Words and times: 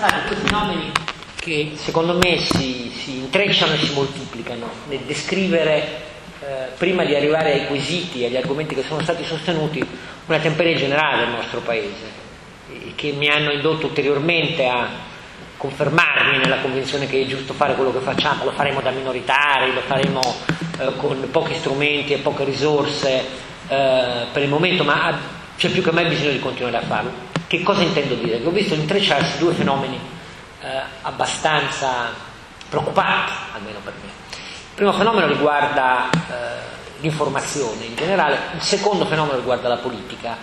stati 0.00 0.28
due 0.28 0.36
fenomeni 0.36 0.92
che 1.36 1.72
secondo 1.74 2.16
me 2.16 2.38
si, 2.38 2.90
si 2.94 3.18
intrecciano 3.18 3.74
e 3.74 3.78
si 3.78 3.92
moltiplicano 3.92 4.66
nel 4.88 5.00
descrivere, 5.00 6.08
eh, 6.40 6.68
prima 6.78 7.04
di 7.04 7.14
arrivare 7.14 7.52
ai 7.52 7.66
quesiti, 7.66 8.24
agli 8.24 8.36
argomenti 8.36 8.74
che 8.74 8.82
sono 8.82 9.02
stati 9.02 9.24
sostenuti, 9.24 9.86
una 10.26 10.38
temperia 10.38 10.76
generale 10.76 11.24
del 11.24 11.34
nostro 11.34 11.60
Paese, 11.60 12.28
e 12.72 12.92
che 12.94 13.12
mi 13.12 13.28
hanno 13.28 13.52
indotto 13.52 13.86
ulteriormente 13.86 14.66
a 14.66 14.88
confermarmi 15.56 16.38
nella 16.38 16.58
convinzione 16.58 17.06
che 17.06 17.22
è 17.22 17.26
giusto 17.26 17.52
fare 17.52 17.74
quello 17.74 17.92
che 17.92 18.00
facciamo, 18.00 18.44
lo 18.44 18.52
faremo 18.52 18.80
da 18.80 18.90
minoritari, 18.90 19.74
lo 19.74 19.82
faremo 19.82 20.20
eh, 20.78 20.96
con 20.96 21.28
pochi 21.30 21.54
strumenti 21.54 22.14
e 22.14 22.18
poche 22.18 22.44
risorse 22.44 23.24
eh, 23.68 24.26
per 24.32 24.42
il 24.42 24.48
momento, 24.48 24.82
ma 24.82 25.18
c'è 25.58 25.68
più 25.68 25.82
che 25.82 25.90
mai 25.90 26.06
bisogno 26.06 26.30
di 26.30 26.38
continuare 26.38 26.76
a 26.78 26.82
farlo. 26.82 27.29
Che 27.50 27.64
cosa 27.64 27.82
intendo 27.82 28.14
dire? 28.14 28.40
Che 28.40 28.46
ho 28.46 28.52
visto 28.52 28.74
intrecciarsi 28.74 29.38
due 29.38 29.52
fenomeni 29.52 29.98
eh, 30.62 30.68
abbastanza 31.02 32.12
preoccupanti, 32.68 33.32
almeno 33.54 33.80
per 33.82 33.92
me. 34.00 34.08
Il 34.30 34.74
primo 34.76 34.92
fenomeno 34.92 35.26
riguarda 35.26 36.08
eh, 36.12 36.30
l'informazione 37.00 37.86
in 37.86 37.96
generale, 37.96 38.38
il 38.54 38.62
secondo 38.62 39.04
fenomeno 39.04 39.34
riguarda 39.34 39.66
la 39.66 39.78
politica. 39.78 40.36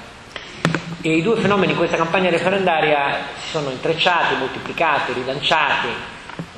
E 0.99 1.15
i 1.15 1.21
due 1.21 1.39
fenomeni 1.39 1.71
in 1.71 1.77
questa 1.77 1.95
campagna 1.95 2.29
referendaria 2.29 3.19
si 3.41 3.51
sono 3.51 3.69
intrecciati, 3.69 4.35
moltiplicati, 4.35 5.13
rilanciati, 5.13 5.87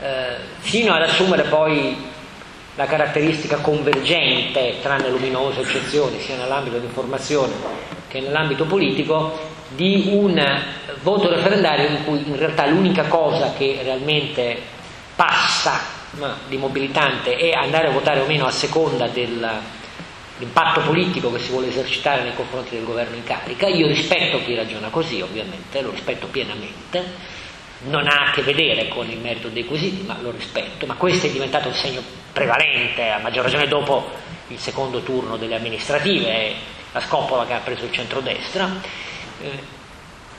eh, 0.02 0.36
fino 0.62 0.96
ad 0.96 1.04
assumere 1.04 1.44
poi 1.44 1.96
la 2.80 2.86
caratteristica 2.86 3.58
convergente, 3.58 4.76
tranne 4.82 5.10
luminose 5.10 5.60
eccezioni, 5.60 6.18
sia 6.22 6.38
nell'ambito 6.38 6.78
dell'informazione 6.78 7.54
che 8.08 8.22
nell'ambito 8.22 8.64
politico, 8.64 9.38
di 9.68 10.12
un 10.14 10.42
voto 11.02 11.30
referendario 11.30 11.90
in 11.90 12.06
cui 12.06 12.24
in 12.26 12.38
realtà 12.38 12.66
l'unica 12.68 13.04
cosa 13.04 13.52
che 13.52 13.82
realmente 13.84 14.58
passa 15.14 15.78
di 16.48 16.56
mobilitante 16.56 17.36
è 17.36 17.52
andare 17.52 17.90
a 17.90 17.92
votare 17.92 18.22
o 18.22 18.26
meno 18.26 18.46
a 18.46 18.52
seconda 18.52 19.08
dell'impatto 19.08 20.80
politico 20.80 21.34
che 21.34 21.40
si 21.40 21.52
vuole 21.52 21.68
esercitare 21.68 22.24
nei 22.24 22.34
confronti 22.34 22.76
del 22.76 22.86
governo 22.86 23.18
in 23.18 23.24
carica. 23.26 23.68
Io 23.68 23.88
rispetto 23.88 24.42
chi 24.46 24.56
ragiona 24.56 24.88
così, 24.88 25.20
ovviamente, 25.20 25.82
lo 25.82 25.92
rispetto 25.92 26.28
pienamente 26.28 27.04
non 27.90 28.08
ha 28.08 28.28
a 28.28 28.32
che 28.32 28.42
vedere 28.42 28.88
con 28.88 29.10
il 29.10 29.20
merito 29.20 29.50
dei 29.50 29.66
quesiti, 29.66 30.02
ma 30.06 30.18
lo 30.22 30.32
rispetto, 30.32 30.86
ma 30.86 30.96
questo 30.96 31.28
è 31.28 31.30
diventato 31.30 31.68
un 31.68 31.74
segno 31.74 32.19
prevalente, 32.40 33.10
a 33.10 33.18
maggior 33.18 33.44
ragione 33.44 33.68
dopo 33.68 34.10
il 34.48 34.58
secondo 34.58 35.02
turno 35.02 35.36
delle 35.36 35.56
amministrative, 35.56 36.54
la 36.94 37.02
scopola 37.02 37.46
che 37.46 37.54
ha 37.54 37.60
preso 37.60 37.84
il 37.84 37.92
centrodestra, 37.92 38.80
eh, 39.42 39.78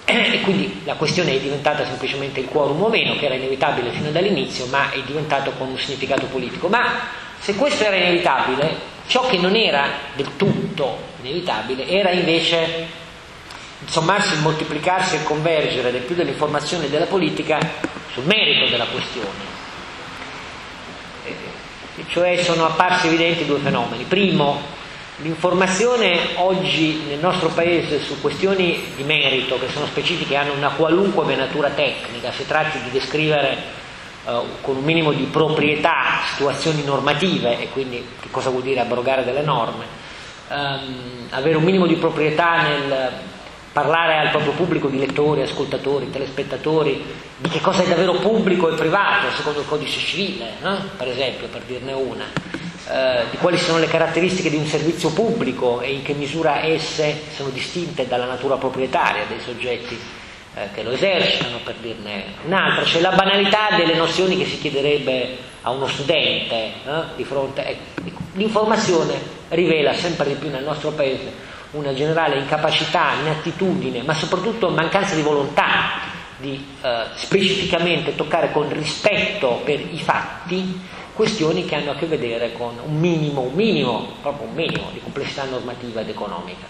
e 0.32 0.40
quindi 0.40 0.80
la 0.84 0.94
questione 0.94 1.34
è 1.34 1.38
diventata 1.38 1.84
semplicemente 1.84 2.40
il 2.40 2.46
quorum 2.46 2.82
o 2.82 2.88
meno, 2.88 3.16
che 3.16 3.26
era 3.26 3.34
inevitabile 3.34 3.90
fino 3.90 4.10
dall'inizio, 4.10 4.64
ma 4.66 4.90
è 4.90 5.00
diventato 5.02 5.50
con 5.52 5.68
un 5.68 5.78
significato 5.78 6.24
politico. 6.26 6.68
Ma 6.68 7.08
se 7.38 7.54
questo 7.54 7.84
era 7.84 7.96
inevitabile, 7.96 8.76
ciò 9.06 9.26
che 9.26 9.36
non 9.36 9.54
era 9.54 9.88
del 10.14 10.36
tutto 10.36 10.96
inevitabile 11.20 11.86
era 11.86 12.10
invece 12.10 12.86
il 13.78 13.90
sommarsi, 13.90 14.34
il 14.34 14.40
moltiplicarsi 14.40 15.16
e 15.16 15.18
il 15.18 15.24
convergere 15.24 15.92
del 15.92 16.02
più 16.02 16.14
dell'informazione 16.14 16.86
e 16.86 16.88
della 16.88 17.06
politica 17.06 17.58
sul 18.12 18.24
merito 18.24 18.70
della 18.70 18.86
questione. 18.86 19.49
Cioè 22.08 22.42
sono 22.42 22.66
apparsi 22.66 23.06
evidenti 23.06 23.46
due 23.46 23.58
fenomeni. 23.58 24.04
Primo, 24.04 24.60
l'informazione 25.18 26.18
oggi 26.36 27.02
nel 27.08 27.18
nostro 27.18 27.48
paese 27.48 28.00
su 28.00 28.20
questioni 28.20 28.82
di 28.96 29.02
merito 29.02 29.58
che 29.58 29.68
sono 29.68 29.86
specifiche 29.86 30.36
hanno 30.36 30.52
una 30.54 30.70
qualunque 30.70 31.34
natura 31.34 31.70
tecnica, 31.70 32.32
si 32.32 32.46
tratti 32.46 32.80
di 32.82 32.90
descrivere 32.90 33.56
uh, 34.24 34.44
con 34.60 34.76
un 34.76 34.84
minimo 34.84 35.12
di 35.12 35.24
proprietà 35.24 36.20
situazioni 36.32 36.82
normative 36.84 37.60
e 37.60 37.68
quindi 37.68 38.04
che 38.20 38.28
cosa 38.30 38.50
vuol 38.50 38.62
dire 38.62 38.80
abrogare 38.80 39.24
delle 39.24 39.42
norme, 39.42 39.84
um, 40.48 41.26
avere 41.30 41.56
un 41.56 41.64
minimo 41.64 41.86
di 41.86 41.96
proprietà 41.96 42.62
nel 42.62 43.12
parlare 43.72 44.18
al 44.18 44.30
proprio 44.30 44.52
pubblico 44.52 44.88
di 44.88 44.98
lettori, 44.98 45.42
ascoltatori, 45.42 46.10
telespettatori 46.10 47.04
di 47.36 47.48
che 47.48 47.60
cosa 47.60 47.82
è 47.82 47.86
davvero 47.86 48.14
pubblico 48.14 48.68
e 48.68 48.74
privato 48.74 49.30
secondo 49.36 49.60
il 49.60 49.66
codice 49.66 49.98
civile, 49.98 50.54
no? 50.60 50.76
per 50.96 51.08
esempio, 51.08 51.46
per 51.46 51.62
dirne 51.62 51.92
una, 51.92 52.24
eh, 52.88 53.24
di 53.30 53.36
quali 53.36 53.58
sono 53.58 53.78
le 53.78 53.86
caratteristiche 53.86 54.50
di 54.50 54.56
un 54.56 54.66
servizio 54.66 55.10
pubblico 55.10 55.80
e 55.80 55.92
in 55.92 56.02
che 56.02 56.14
misura 56.14 56.64
esse 56.64 57.22
sono 57.34 57.50
distinte 57.50 58.08
dalla 58.08 58.26
natura 58.26 58.56
proprietaria 58.56 59.24
dei 59.28 59.40
soggetti 59.40 59.98
eh, 60.54 60.68
che 60.74 60.82
lo 60.82 60.90
esercitano, 60.90 61.58
per 61.62 61.76
dirne 61.80 62.24
un'altra, 62.44 62.84
cioè 62.84 63.00
la 63.00 63.12
banalità 63.12 63.68
delle 63.76 63.94
nozioni 63.94 64.36
che 64.36 64.46
si 64.46 64.58
chiederebbe 64.58 65.48
a 65.62 65.70
uno 65.70 65.86
studente 65.86 66.54
eh, 66.54 66.72
di 67.14 67.24
fronte. 67.24 67.64
Ecco, 67.64 68.18
l'informazione 68.32 69.38
rivela 69.50 69.92
sempre 69.94 70.26
di 70.26 70.34
più 70.34 70.50
nel 70.50 70.64
nostro 70.64 70.90
paese 70.90 71.49
una 71.72 71.94
generale 71.94 72.38
incapacità, 72.38 73.12
inattitudine, 73.20 74.02
ma 74.02 74.14
soprattutto 74.14 74.70
mancanza 74.70 75.14
di 75.14 75.22
volontà 75.22 76.18
di 76.38 76.64
eh, 76.80 77.04
specificamente 77.14 78.14
toccare 78.14 78.50
con 78.50 78.72
rispetto 78.72 79.60
per 79.64 79.78
i 79.78 79.98
fatti 79.98 80.80
questioni 81.12 81.66
che 81.66 81.74
hanno 81.74 81.90
a 81.90 81.94
che 81.96 82.06
vedere 82.06 82.52
con 82.52 82.78
un 82.82 82.98
minimo, 82.98 83.42
un 83.42 83.52
minimo, 83.52 84.14
proprio 84.22 84.48
un 84.48 84.54
minimo 84.54 84.88
di 84.92 85.00
complessità 85.00 85.44
normativa 85.44 86.00
ed 86.00 86.08
economica. 86.08 86.66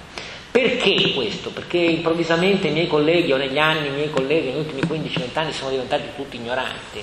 Perché 0.51 1.13
questo? 1.15 1.51
Perché 1.51 1.79
improvvisamente 1.79 2.67
i 2.67 2.73
miei 2.73 2.89
colleghi 2.89 3.33
o 3.33 3.37
negli 3.37 3.59
anni 3.59 3.87
i 3.87 3.93
miei 3.93 4.11
colleghi 4.11 4.49
negli 4.49 4.59
ultimi 4.59 4.81
15-20 4.81 5.39
anni 5.39 5.53
sono 5.53 5.71
diventati 5.71 6.09
tutti 6.17 6.37
ignoranti. 6.37 7.01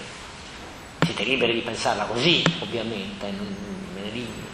Siete 0.99 1.23
liberi 1.23 1.53
di 1.53 1.61
pensarla 1.61 2.03
così, 2.03 2.43
ovviamente, 2.59 3.31
non, 3.31 3.55
me 3.95 4.01
ne 4.01 4.11
dico 4.11 4.47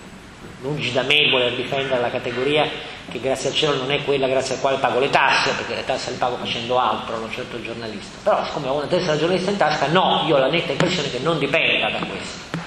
lungi 0.63 0.93
da 0.93 1.03
me 1.03 1.29
voler 1.29 1.53
difendere 1.53 1.99
la 1.99 2.09
categoria 2.09 2.65
che 3.11 3.19
grazie 3.19 3.49
al 3.49 3.55
cielo 3.55 3.75
non 3.75 3.91
è 3.91 4.01
quella 4.03 4.27
grazie 4.27 4.55
al 4.55 4.61
quale 4.61 4.77
pago 4.77 4.97
le 4.97 5.09
tasse, 5.09 5.51
perché 5.51 5.75
le 5.75 5.83
tasse 5.83 6.11
le 6.11 6.15
pago 6.15 6.37
facendo 6.37 6.79
altro, 6.79 7.19
non 7.19 7.29
certo 7.29 7.57
il 7.57 7.63
giornalista. 7.63 8.17
Però 8.23 8.43
siccome 8.45 8.69
ho 8.69 8.75
una 8.75 8.87
testa 8.87 9.11
da 9.11 9.19
giornalista 9.19 9.51
in 9.51 9.57
tasca, 9.57 9.87
no, 9.87 10.23
io 10.25 10.37
ho 10.37 10.39
la 10.39 10.49
netta 10.49 10.71
impressione 10.71 11.11
che 11.11 11.19
non 11.19 11.37
dipenda 11.37 11.89
da 11.89 12.05
questo. 12.05 12.61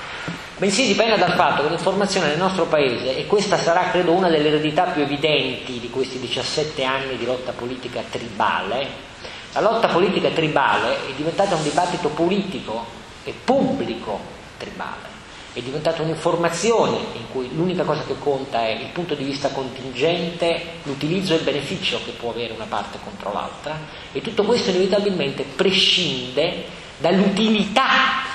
Bensì 0.58 0.86
dipende 0.86 1.16
dal 1.16 1.32
fatto 1.32 1.62
che 1.62 1.70
l'informazione 1.70 2.28
nel 2.28 2.38
nostro 2.38 2.66
paese, 2.66 3.16
e 3.16 3.26
questa 3.26 3.56
sarà 3.56 3.88
credo 3.90 4.12
una 4.12 4.28
delle 4.28 4.48
eredità 4.48 4.84
più 4.84 5.02
evidenti 5.02 5.80
di 5.80 5.88
questi 5.88 6.20
17 6.20 6.84
anni 6.84 7.16
di 7.16 7.24
lotta 7.24 7.52
politica 7.52 8.02
tribale, 8.08 9.04
la 9.52 9.60
lotta 9.62 9.88
politica 9.88 10.28
tribale 10.28 11.08
è 11.08 11.12
diventata 11.16 11.54
un 11.54 11.62
dibattito 11.62 12.08
politico 12.08 12.84
e 13.24 13.32
pubblico 13.42 14.20
tribale 14.58 15.15
è 15.56 15.62
diventata 15.62 16.02
un'informazione 16.02 16.98
in 17.14 17.30
cui 17.32 17.48
l'unica 17.54 17.82
cosa 17.82 18.02
che 18.02 18.18
conta 18.18 18.66
è 18.66 18.72
il 18.72 18.90
punto 18.92 19.14
di 19.14 19.24
vista 19.24 19.48
contingente, 19.48 20.80
l'utilizzo 20.82 21.32
e 21.32 21.36
il 21.36 21.44
beneficio 21.44 21.98
che 22.04 22.10
può 22.10 22.28
avere 22.28 22.52
una 22.52 22.66
parte 22.68 22.98
contro 23.02 23.32
l'altra 23.32 23.78
e 24.12 24.20
tutto 24.20 24.44
questo 24.44 24.68
inevitabilmente 24.68 25.44
prescinde 25.44 26.64
dall'utilità 26.98 27.86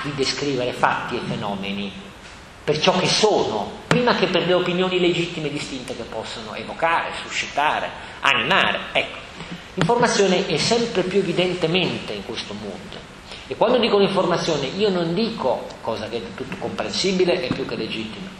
di 0.02 0.12
descrivere 0.16 0.72
fatti 0.72 1.14
e 1.14 1.20
fenomeni 1.20 1.92
per 2.64 2.80
ciò 2.80 2.98
che 2.98 3.06
sono, 3.06 3.70
prima 3.86 4.16
che 4.16 4.26
per 4.26 4.44
le 4.44 4.54
opinioni 4.54 4.98
legittime 4.98 5.46
e 5.46 5.52
distinte 5.52 5.94
che 5.94 6.02
possono 6.02 6.54
evocare, 6.54 7.12
suscitare, 7.22 7.88
animare. 8.18 8.78
Ecco, 8.90 9.18
l'informazione 9.74 10.46
è 10.46 10.56
sempre 10.56 11.02
più 11.02 11.20
evidentemente 11.20 12.14
in 12.14 12.24
questo 12.24 12.52
mondo 12.52 13.11
e 13.52 13.56
quando 13.56 13.76
dico 13.76 13.98
l'informazione 13.98 14.64
io 14.78 14.88
non 14.88 15.12
dico, 15.12 15.66
cosa 15.82 16.08
che 16.08 16.16
è 16.16 16.34
tutto 16.34 16.56
comprensibile 16.58 17.38
e 17.42 17.52
più 17.52 17.66
che 17.66 17.76
legittima, 17.76 18.30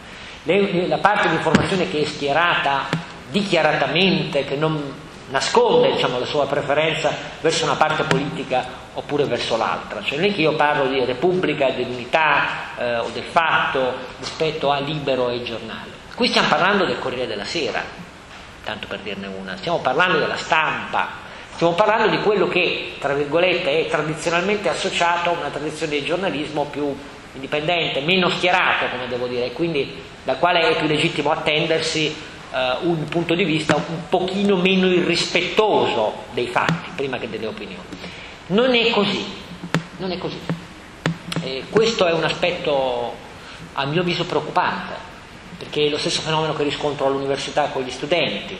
la 0.86 0.96
parte 0.96 1.28
di 1.28 1.34
informazione 1.34 1.90
che 1.90 2.00
è 2.00 2.04
schierata 2.06 2.88
dichiaratamente, 3.30 4.46
che 4.46 4.56
non 4.56 4.82
nasconde 5.28 5.92
diciamo, 5.92 6.18
la 6.18 6.24
sua 6.24 6.46
preferenza 6.46 7.14
verso 7.42 7.64
una 7.64 7.74
parte 7.74 8.04
politica 8.04 8.64
oppure 8.94 9.24
verso 9.24 9.58
l'altra. 9.58 10.02
Cioè 10.02 10.16
non 10.16 10.30
è 10.30 10.34
che 10.34 10.40
io 10.40 10.54
parlo 10.54 10.86
di 10.86 11.04
Repubblica, 11.04 11.68
dell'unità 11.68 12.74
eh, 12.78 12.96
o 12.96 13.10
del 13.12 13.24
fatto 13.24 13.92
rispetto 14.18 14.70
a 14.70 14.78
Libero 14.78 15.28
e 15.28 15.42
giornale. 15.42 15.90
Qui 16.14 16.26
stiamo 16.26 16.48
parlando 16.48 16.86
del 16.86 16.98
Corriere 16.98 17.26
della 17.26 17.44
Sera, 17.44 17.82
tanto 18.64 18.86
per 18.86 19.00
dirne 19.00 19.26
una, 19.26 19.58
stiamo 19.58 19.80
parlando 19.80 20.18
della 20.18 20.36
stampa, 20.36 21.21
Stiamo 21.54 21.74
parlando 21.74 22.08
di 22.08 22.22
quello 22.22 22.48
che, 22.48 22.94
tra 22.98 23.14
virgolette, 23.14 23.86
è 23.86 23.88
tradizionalmente 23.88 24.68
associato 24.68 25.30
a 25.30 25.38
una 25.38 25.50
tradizione 25.50 25.98
di 25.98 26.04
giornalismo 26.04 26.64
più 26.64 26.94
indipendente, 27.34 28.00
meno 28.00 28.28
schierato, 28.30 28.86
come 28.90 29.06
devo 29.06 29.26
dire, 29.26 29.46
e 29.46 29.52
quindi 29.52 30.02
dal 30.24 30.38
quale 30.38 30.60
è 30.60 30.76
più 30.76 30.86
legittimo 30.86 31.30
attendersi 31.30 32.14
uh, 32.50 32.88
un 32.88 33.04
punto 33.08 33.34
di 33.34 33.44
vista 33.44 33.76
un 33.76 34.08
pochino 34.08 34.56
meno 34.56 34.86
irrispettoso 34.88 36.24
dei 36.32 36.48
fatti, 36.48 36.90
prima 36.96 37.18
che 37.18 37.28
delle 37.28 37.46
opinioni. 37.46 37.84
Non 38.48 38.74
è 38.74 38.90
così, 38.90 39.24
non 39.98 40.10
è 40.10 40.18
così. 40.18 40.40
E 41.42 41.64
questo 41.70 42.06
è 42.06 42.12
un 42.12 42.24
aspetto, 42.24 43.14
a 43.74 43.84
mio 43.84 44.00
avviso, 44.00 44.24
preoccupante, 44.24 44.94
perché 45.58 45.86
è 45.86 45.88
lo 45.88 45.98
stesso 45.98 46.22
fenomeno 46.22 46.54
che 46.54 46.64
riscontro 46.64 47.06
all'università 47.06 47.68
con 47.68 47.82
gli 47.82 47.90
studenti 47.90 48.58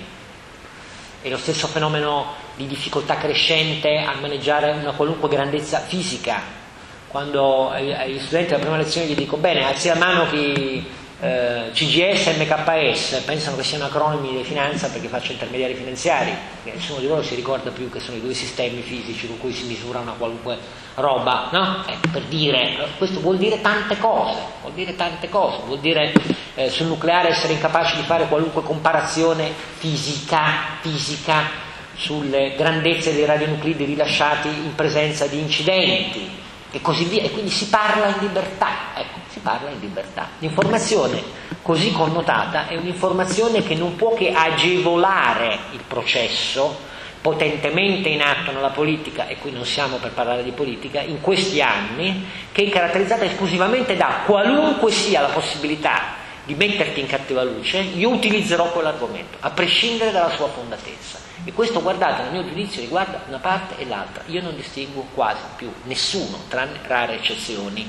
è 1.22 1.28
lo 1.28 1.38
stesso 1.38 1.69
fenomeno 1.69 2.34
di 2.56 2.66
difficoltà 2.66 3.16
crescente 3.16 3.98
a 3.98 4.14
maneggiare 4.20 4.72
una 4.72 4.92
qualunque 4.92 5.28
grandezza 5.28 5.78
fisica. 5.78 6.60
Quando 7.06 7.70
agli 7.70 8.19
studenti 8.19 8.48
della 8.50 8.60
prima 8.60 8.76
lezione 8.76 9.06
gli 9.06 9.14
dico, 9.14 9.36
bene, 9.36 9.64
alzi 9.64 9.88
la 9.88 9.94
mano 9.94 10.28
chi 10.28 10.84
eh, 11.22 11.70
CGS 11.72 12.26
e 12.26 12.36
MKS 12.36 13.22
pensano 13.24 13.56
che 13.56 13.62
siano 13.62 13.84
acronimi 13.84 14.36
di 14.36 14.42
finanza 14.42 14.88
perché 14.88 15.06
faccio 15.06 15.30
intermediari 15.30 15.74
finanziari, 15.74 16.32
nessuno 16.64 16.98
di 16.98 17.06
loro 17.06 17.22
si 17.22 17.36
ricorda 17.36 17.70
più 17.70 17.88
che 17.88 18.00
sono 18.00 18.16
i 18.16 18.20
due 18.20 18.34
sistemi 18.34 18.82
fisici 18.82 19.28
con 19.28 19.38
cui 19.38 19.52
si 19.52 19.66
misura 19.66 20.00
una 20.00 20.14
qualunque 20.19 20.58
roba, 20.96 21.48
no? 21.52 21.84
Ecco, 21.86 22.08
per 22.10 22.22
dire, 22.22 22.88
questo 22.98 23.20
vuol 23.20 23.38
dire 23.38 23.60
tante 23.60 23.98
cose, 23.98 24.36
vuol 24.62 24.72
dire 24.72 24.96
tante 24.96 25.28
cose, 25.28 25.58
vuol 25.64 25.78
dire 25.78 26.12
eh, 26.56 26.69
sul 26.69 26.86
nucleare 26.86 27.28
essere 27.28 27.52
incapaci 27.52 27.94
di 27.94 28.02
fare 28.02 28.26
qualunque 28.26 28.64
comparazione 28.64 29.52
fisica, 29.78 30.78
fisica 30.80 31.70
sulle 31.94 32.54
grandezze 32.56 33.14
dei 33.14 33.26
radionuclidi 33.26 33.84
rilasciati 33.84 34.48
in 34.48 34.74
presenza 34.74 35.28
di 35.28 35.38
incidenti 35.38 36.41
e 36.72 36.80
così 36.80 37.04
via, 37.04 37.22
e 37.22 37.30
quindi 37.30 37.50
si 37.50 37.69
parla 37.69 38.06
in 38.06 38.16
libertà, 38.20 38.69
ecco, 38.96 39.19
si 39.28 39.38
parla 39.40 39.70
in 39.70 39.78
libertà. 39.78 40.28
L'informazione 40.38 41.22
così 41.60 41.92
connotata 41.92 42.66
è 42.66 42.76
un'informazione 42.76 43.62
che 43.62 43.74
non 43.74 43.94
può 43.94 44.14
che 44.14 44.32
agevolare 44.32 45.58
il 45.72 45.82
processo 45.86 46.90
potentemente 47.20 48.08
in 48.08 48.20
atto 48.20 48.50
nella 48.50 48.70
politica, 48.70 49.28
e 49.28 49.36
qui 49.38 49.52
non 49.52 49.64
siamo 49.64 49.98
per 49.98 50.10
parlare 50.10 50.42
di 50.42 50.50
politica, 50.50 51.00
in 51.00 51.20
questi 51.20 51.62
anni, 51.62 52.26
che 52.50 52.64
è 52.64 52.69
caratterizzata 52.69 53.24
esclusivamente 53.24 53.96
da 53.96 54.22
qualunque 54.26 54.90
sia 54.90 55.20
la 55.20 55.28
possibilità 55.28 56.20
di 56.44 56.54
metterti 56.54 57.00
in 57.00 57.06
cattiva 57.06 57.42
luce, 57.42 57.78
io 57.78 58.10
utilizzerò 58.10 58.70
quell'argomento, 58.72 59.38
a 59.40 59.50
prescindere 59.50 60.10
dalla 60.10 60.34
sua 60.34 60.48
fondatezza. 60.48 61.18
E 61.44 61.52
questo, 61.52 61.82
guardate, 61.82 62.22
nel 62.22 62.32
mio 62.32 62.44
giudizio 62.44 62.80
riguarda 62.80 63.22
una 63.28 63.38
parte 63.38 63.80
e 63.80 63.86
l'altra. 63.86 64.22
Io 64.26 64.42
non 64.42 64.54
distingo 64.54 65.06
quasi 65.14 65.42
più 65.56 65.72
nessuno, 65.84 66.38
tranne 66.48 66.78
rare 66.86 67.14
eccezioni. 67.14 67.88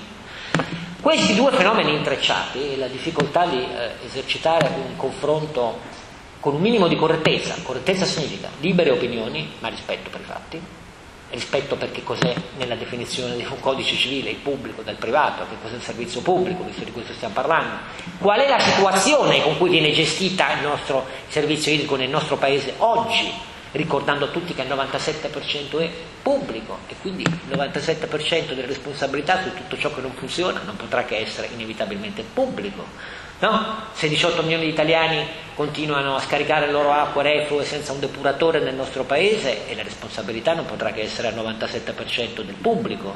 Questi 1.02 1.36
due 1.36 1.52
fenomeni 1.52 1.94
intrecciati 1.94 2.74
e 2.74 2.78
la 2.78 2.88
difficoltà 2.88 3.46
di 3.46 3.62
eh, 3.62 4.06
esercitare 4.06 4.68
un 4.68 4.96
confronto 4.96 5.80
con 6.40 6.56
un 6.56 6.62
minimo 6.62 6.88
di 6.88 6.96
correttezza, 6.96 7.56
correttezza 7.64 8.06
significa 8.06 8.50
libere 8.60 8.92
opinioni, 8.92 9.52
ma 9.60 9.68
rispetto 9.70 10.10
per 10.10 10.22
i 10.22 10.26
fatti, 10.26 10.62
rispetto 11.34 11.76
per 11.76 11.92
che 11.92 12.04
cos'è 12.04 12.34
nella 12.58 12.76
definizione 12.76 13.36
di 13.36 13.44
un 13.44 13.60
codice 13.60 13.96
civile 13.96 14.30
il 14.30 14.36
pubblico 14.38 14.84
dal 14.84 14.96
privato, 14.96 15.46
che 15.50 15.56
cos'è 15.62 15.76
il 15.76 15.82
servizio 15.82 16.22
pubblico, 16.22 16.64
visto 16.64 16.84
di 16.84 16.92
questo 16.92 17.14
stiamo 17.14 17.34
parlando, 17.34 17.78
qual 18.20 18.40
è 18.40 18.48
la 18.48 18.60
situazione 18.60 19.42
con 19.42 19.58
cui 19.58 19.72
viene 19.72 19.92
gestita 19.92 20.54
il 20.54 20.62
nostro 20.62 21.06
servizio 21.28 21.72
idrico 21.72 21.96
nel 21.96 22.10
nostro 22.10 22.38
paese 22.38 22.76
oggi, 22.78 23.32
ricordando 23.72 24.26
a 24.26 24.28
tutti 24.28 24.54
che 24.54 24.62
il 24.62 24.70
97% 24.70 25.80
è 25.80 25.90
pubblico 26.22 26.78
e 26.88 26.96
quindi 27.02 27.24
il 27.24 27.58
97% 27.58 28.50
delle 28.50 28.68
responsabilità 28.68 29.42
su 29.42 29.54
tutto 29.56 29.76
ciò 29.76 29.92
che 29.92 30.02
non 30.02 30.12
funziona 30.12 30.62
non 30.64 30.76
potrà 30.76 31.04
che 31.04 31.18
essere 31.18 31.50
inevitabilmente 31.52 32.24
pubblico. 32.32 32.86
No? 33.44 33.90
Se 33.92 34.08
18 34.08 34.42
milioni 34.44 34.64
di 34.64 34.70
italiani 34.70 35.28
continuano 35.54 36.16
a 36.16 36.22
scaricare 36.22 36.68
le 36.68 36.72
loro 36.72 36.94
acque 36.94 37.24
reflue 37.24 37.66
senza 37.66 37.92
un 37.92 38.00
depuratore 38.00 38.62
nel 38.62 38.74
nostro 38.74 39.04
paese 39.04 39.68
e 39.68 39.76
la 39.76 39.84
responsabilità 39.84 40.54
non 40.54 40.66
potrà 40.66 40.92
che 40.94 41.02
essere 41.02 41.28
al 41.28 41.36
97% 41.36 42.42
del 42.42 42.56
pubblico. 42.56 43.14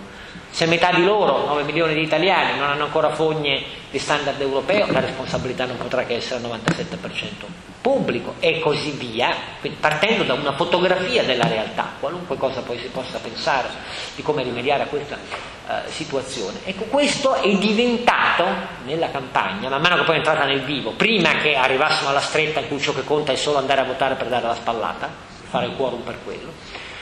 Se 0.49 0.65
metà 0.65 0.91
di 0.91 1.05
loro, 1.05 1.45
9 1.45 1.63
milioni 1.63 1.93
di 1.93 2.01
italiani, 2.01 2.59
non 2.59 2.67
hanno 2.67 2.83
ancora 2.83 3.15
fogne 3.15 3.63
di 3.89 3.99
standard 3.99 4.41
europeo, 4.41 4.91
la 4.91 4.99
responsabilità 4.99 5.63
non 5.63 5.77
potrà 5.77 6.03
che 6.03 6.15
essere 6.15 6.43
al 6.43 6.59
97% 6.59 7.45
pubblico 7.79 8.33
e 8.39 8.59
così 8.59 8.91
via, 8.91 9.33
quindi 9.61 9.77
partendo 9.79 10.23
da 10.23 10.33
una 10.33 10.51
fotografia 10.57 11.23
della 11.23 11.47
realtà, 11.47 11.93
qualunque 12.01 12.35
cosa 12.35 12.59
poi 12.63 12.77
si 12.79 12.87
possa 12.87 13.17
pensare 13.19 13.69
di 14.13 14.21
come 14.23 14.43
rimediare 14.43 14.83
a 14.83 14.87
questa 14.87 15.17
uh, 15.67 15.89
situazione. 15.89 16.59
Ecco, 16.63 16.85
questo 16.85 17.35
è 17.35 17.55
diventato 17.57 18.45
nella 18.85 19.11
campagna, 19.11 19.69
man 19.69 19.81
mano 19.81 19.97
che 19.97 20.03
poi 20.03 20.15
è 20.15 20.17
entrata 20.17 20.45
nel 20.45 20.61
vivo, 20.61 20.91
prima 20.91 21.35
che 21.35 21.55
arrivassimo 21.55 22.09
alla 22.09 22.21
stretta 22.21 22.59
in 22.59 22.67
cui 22.67 22.79
ciò 22.79 22.93
che 22.93 23.03
conta 23.03 23.31
è 23.31 23.35
solo 23.35 23.57
andare 23.57 23.81
a 23.81 23.85
votare 23.85 24.15
per 24.15 24.27
dare 24.27 24.47
la 24.47 24.55
spallata, 24.55 25.09
fare 25.49 25.67
il 25.67 25.75
quorum 25.75 26.01
per 26.01 26.17
quello, 26.23 26.51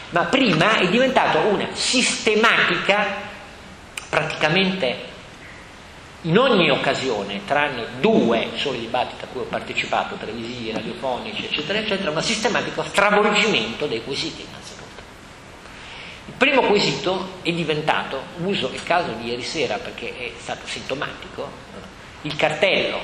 ma 0.10 0.24
prima 0.24 0.78
è 0.78 0.88
diventato 0.90 1.40
una 1.40 1.68
sistematica, 1.74 3.34
praticamente 4.10 5.14
in 6.26 6.38
ogni 6.38 6.72
occasione, 6.72 7.42
tranne 7.46 7.86
due 8.00 8.50
soli 8.56 8.80
dibattiti 8.80 9.24
a 9.24 9.28
cui 9.32 9.42
ho 9.42 9.46
partecipato, 9.46 10.16
televisivi, 10.16 10.72
radiofonici, 10.72 11.46
eccetera, 11.46 11.80
eccetera, 11.80 12.10
un 12.10 12.22
sistematico 12.22 12.84
stravolgimento 12.84 13.86
dei 13.86 14.04
quesiti 14.04 14.44
primo 16.38 16.62
quesito 16.64 17.40
è 17.42 17.52
diventato, 17.52 18.22
uso 18.38 18.70
il 18.74 18.84
caso 18.84 19.12
di 19.12 19.30
ieri 19.30 19.44
sera 19.44 19.78
perché 19.78 20.16
è 20.18 20.32
stato 20.38 20.66
sintomatico, 20.66 21.50
il 22.24 22.36
cartello 22.36 22.98
eh, 22.98 23.04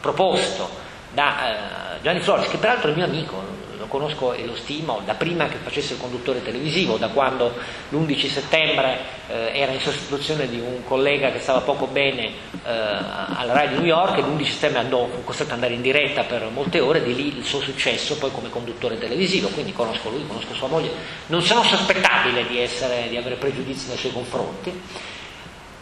proposto 0.00 0.68
da 1.12 1.96
eh, 1.96 2.00
Gianni 2.02 2.20
Flores, 2.20 2.48
che 2.48 2.58
peraltro 2.58 2.90
è 2.90 2.94
mio 2.94 3.04
amico, 3.04 3.42
lo 3.82 3.88
conosco 3.88 4.32
e 4.32 4.46
lo 4.46 4.54
stimo 4.54 5.02
da 5.04 5.14
prima 5.14 5.48
che 5.48 5.56
facesse 5.56 5.94
il 5.94 6.00
conduttore 6.00 6.42
televisivo, 6.42 6.96
da 6.96 7.08
quando 7.08 7.52
l'11 7.88 8.28
settembre 8.28 8.98
eh, 9.28 9.50
era 9.58 9.72
in 9.72 9.80
sostituzione 9.80 10.48
di 10.48 10.60
un 10.60 10.84
collega 10.84 11.32
che 11.32 11.40
stava 11.40 11.60
poco 11.60 11.86
bene 11.86 12.24
eh, 12.24 12.30
alla 12.64 13.52
RAI 13.52 13.68
di 13.68 13.74
New 13.74 13.84
York 13.84 14.18
e 14.18 14.20
l'11 14.20 14.44
settembre 14.44 14.80
andò, 14.80 15.06
fu 15.08 15.24
costretto 15.24 15.50
ad 15.50 15.56
andare 15.56 15.74
in 15.74 15.82
diretta 15.82 16.22
per 16.22 16.48
molte 16.52 16.80
ore, 16.80 17.02
di 17.02 17.14
lì 17.14 17.36
il 17.36 17.44
suo 17.44 17.60
successo 17.60 18.16
poi 18.16 18.30
come 18.30 18.48
conduttore 18.50 18.98
televisivo, 18.98 19.48
quindi 19.48 19.72
conosco 19.72 20.08
lui, 20.10 20.24
conosco 20.26 20.54
sua 20.54 20.68
moglie, 20.68 20.90
non 21.26 21.42
sono 21.42 21.62
sospettabile 21.64 22.46
di, 22.46 22.60
essere, 22.60 23.08
di 23.08 23.16
avere 23.16 23.34
pregiudizi 23.34 23.88
nei 23.88 23.96
suoi 23.96 24.12
confronti, 24.12 24.80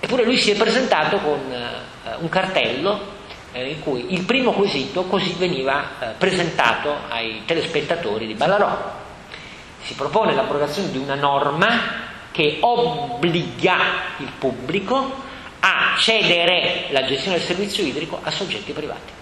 eppure 0.00 0.24
lui 0.24 0.38
si 0.38 0.50
è 0.50 0.56
presentato 0.56 1.18
con 1.18 1.52
eh, 1.52 2.14
un 2.18 2.28
cartello 2.30 3.18
eh, 3.52 3.68
in 3.68 3.80
cui 3.80 4.12
il 4.14 4.24
primo 4.24 4.52
quesito 4.52 5.04
così 5.04 5.34
veniva 5.38 5.82
eh, 5.98 6.06
presentato 6.16 6.94
ai 7.08 7.42
telespettatori 7.44 8.26
di 8.26 8.34
Ballarò. 8.34 8.98
Si 9.82 9.94
propone 9.94 10.34
l'abrogazione 10.34 10.90
di 10.90 10.98
una 10.98 11.14
norma 11.14 12.08
che 12.30 12.58
obbliga 12.60 13.76
il 14.18 14.30
pubblico 14.38 15.28
a 15.60 15.94
cedere 15.98 16.86
la 16.90 17.04
gestione 17.04 17.38
del 17.38 17.46
servizio 17.46 17.84
idrico 17.84 18.18
a 18.22 18.30
soggetti 18.30 18.72
privati. 18.72 19.12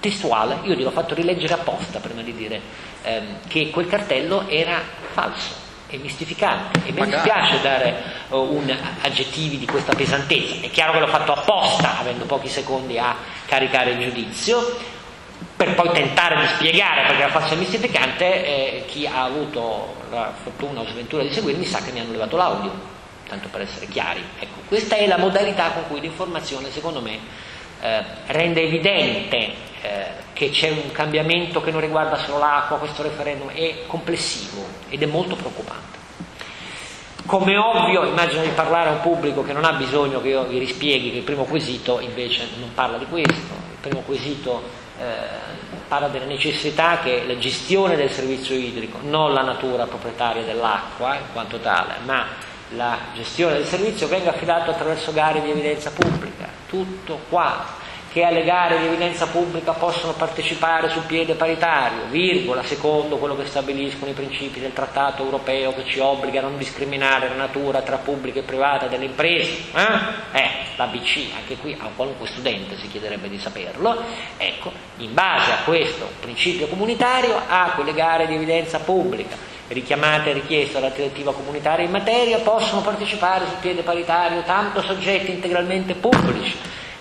Testuale, 0.00 0.60
io 0.62 0.74
gliel'ho 0.74 0.90
fatto 0.90 1.14
rileggere 1.14 1.52
apposta 1.52 1.98
prima 1.98 2.22
di 2.22 2.34
dire 2.34 2.60
ehm, 3.02 3.24
che 3.46 3.70
quel 3.70 3.86
cartello 3.86 4.48
era 4.48 4.80
falso 5.12 5.59
è 5.90 5.96
mistificante 5.98 6.80
e 6.84 6.92
mi 6.92 7.04
dispiace 7.04 7.60
dare 7.60 8.02
uh, 8.28 8.36
un, 8.36 8.74
aggettivi 9.02 9.58
di 9.58 9.66
questa 9.66 9.94
pesantezza. 9.94 10.66
È 10.66 10.70
chiaro 10.70 10.92
che 10.92 11.00
l'ho 11.00 11.06
fatto 11.08 11.32
apposta, 11.32 11.98
avendo 11.98 12.24
pochi 12.24 12.48
secondi 12.48 12.98
a 12.98 13.16
caricare 13.46 13.92
il 13.92 14.00
giudizio, 14.00 14.78
per 15.56 15.74
poi 15.74 15.90
tentare 15.92 16.40
di 16.40 16.46
spiegare 16.46 17.06
perché 17.06 17.22
la 17.22 17.28
faccia 17.28 17.54
è 17.54 17.56
mistificante, 17.56 18.24
eh, 18.24 18.84
chi 18.86 19.06
ha 19.06 19.24
avuto 19.24 19.94
la 20.10 20.32
fortuna 20.42 20.80
o 20.80 20.86
sventura 20.86 21.22
di 21.22 21.32
seguirmi 21.32 21.64
sa 21.64 21.82
che 21.82 21.92
mi 21.92 22.00
hanno 22.00 22.12
levato 22.12 22.36
l'audio, 22.36 22.72
tanto 23.28 23.48
per 23.48 23.62
essere 23.62 23.86
chiari. 23.86 24.24
Ecco, 24.38 24.60
questa 24.68 24.96
è 24.96 25.06
la 25.06 25.18
modalità 25.18 25.70
con 25.70 25.86
cui 25.88 26.00
l'informazione, 26.00 26.70
secondo 26.70 27.00
me, 27.00 27.18
eh, 27.80 28.04
rende 28.26 28.62
evidente 28.62 29.68
che 30.40 30.48
c'è 30.48 30.70
un 30.70 30.90
cambiamento 30.90 31.60
che 31.60 31.70
non 31.70 31.82
riguarda 31.82 32.16
solo 32.16 32.38
l'acqua, 32.38 32.78
questo 32.78 33.02
referendum 33.02 33.50
è 33.50 33.82
complessivo 33.86 34.64
ed 34.88 35.02
è 35.02 35.04
molto 35.04 35.36
preoccupante. 35.36 35.98
Come 37.26 37.58
ovvio, 37.58 38.06
immagino 38.06 38.40
di 38.40 38.48
parlare 38.48 38.88
a 38.88 38.92
un 38.92 39.00
pubblico 39.02 39.44
che 39.44 39.52
non 39.52 39.64
ha 39.64 39.74
bisogno 39.74 40.22
che 40.22 40.28
io 40.28 40.44
vi 40.44 40.56
rispieghi 40.56 41.10
che 41.10 41.18
il 41.18 41.24
primo 41.24 41.44
quesito 41.44 42.00
invece 42.00 42.48
non 42.58 42.72
parla 42.72 42.96
di 42.96 43.04
questo, 43.04 43.52
il 43.52 43.76
primo 43.82 44.00
quesito 44.00 44.62
eh, 44.98 45.04
parla 45.86 46.08
della 46.08 46.24
necessità 46.24 47.00
che 47.00 47.22
la 47.26 47.36
gestione 47.36 47.96
del 47.96 48.10
servizio 48.10 48.54
idrico, 48.54 48.96
non 49.02 49.34
la 49.34 49.42
natura 49.42 49.84
proprietaria 49.84 50.42
dell'acqua 50.44 51.16
in 51.16 51.32
quanto 51.34 51.58
tale, 51.58 51.96
ma 52.06 52.24
la 52.76 52.96
gestione 53.12 53.56
del 53.56 53.66
servizio 53.66 54.08
venga 54.08 54.30
affidata 54.30 54.70
attraverso 54.70 55.12
gare 55.12 55.42
di 55.42 55.50
evidenza 55.50 55.90
pubblica, 55.90 56.48
tutto 56.66 57.20
qua, 57.28 57.76
che 58.12 58.24
alle 58.24 58.42
gare 58.42 58.78
di 58.78 58.86
evidenza 58.86 59.28
pubblica 59.28 59.72
possono 59.72 60.14
partecipare 60.14 60.88
su 60.88 61.06
piede 61.06 61.34
paritario, 61.34 62.06
virgola, 62.10 62.64
secondo 62.64 63.18
quello 63.18 63.36
che 63.36 63.46
stabiliscono 63.46 64.10
i 64.10 64.14
principi 64.14 64.58
del 64.58 64.72
trattato 64.72 65.22
europeo 65.22 65.72
che 65.74 65.84
ci 65.84 66.00
obbliga 66.00 66.40
a 66.40 66.42
non 66.42 66.58
discriminare 66.58 67.28
la 67.28 67.36
natura 67.36 67.82
tra 67.82 67.98
pubblica 67.98 68.40
e 68.40 68.42
privata 68.42 68.88
delle 68.88 69.04
imprese. 69.04 69.58
Eh? 69.72 70.38
eh 70.38 70.50
la 70.74 70.86
BC, 70.86 71.28
anche 71.36 71.56
qui 71.56 71.76
a 71.78 71.88
qualunque 71.94 72.26
studente 72.26 72.76
si 72.78 72.88
chiederebbe 72.88 73.28
di 73.28 73.38
saperlo, 73.38 74.02
ecco, 74.38 74.72
in 74.96 75.14
base 75.14 75.52
a 75.52 75.58
questo 75.64 76.10
principio 76.20 76.66
comunitario, 76.66 77.40
a 77.46 77.72
quelle 77.76 77.92
gare 77.92 78.26
di 78.26 78.34
evidenza 78.34 78.80
pubblica 78.80 79.36
richiamate 79.68 80.30
e 80.30 80.32
richieste 80.32 80.80
dalla 80.80 80.92
direttiva 80.92 81.32
comunitaria 81.32 81.84
in 81.84 81.92
materia 81.92 82.38
possono 82.38 82.80
partecipare 82.80 83.46
su 83.46 83.54
piede 83.60 83.82
paritario 83.82 84.42
tanto 84.42 84.82
soggetti 84.82 85.30
integralmente 85.30 85.94
pubblici 85.94 86.56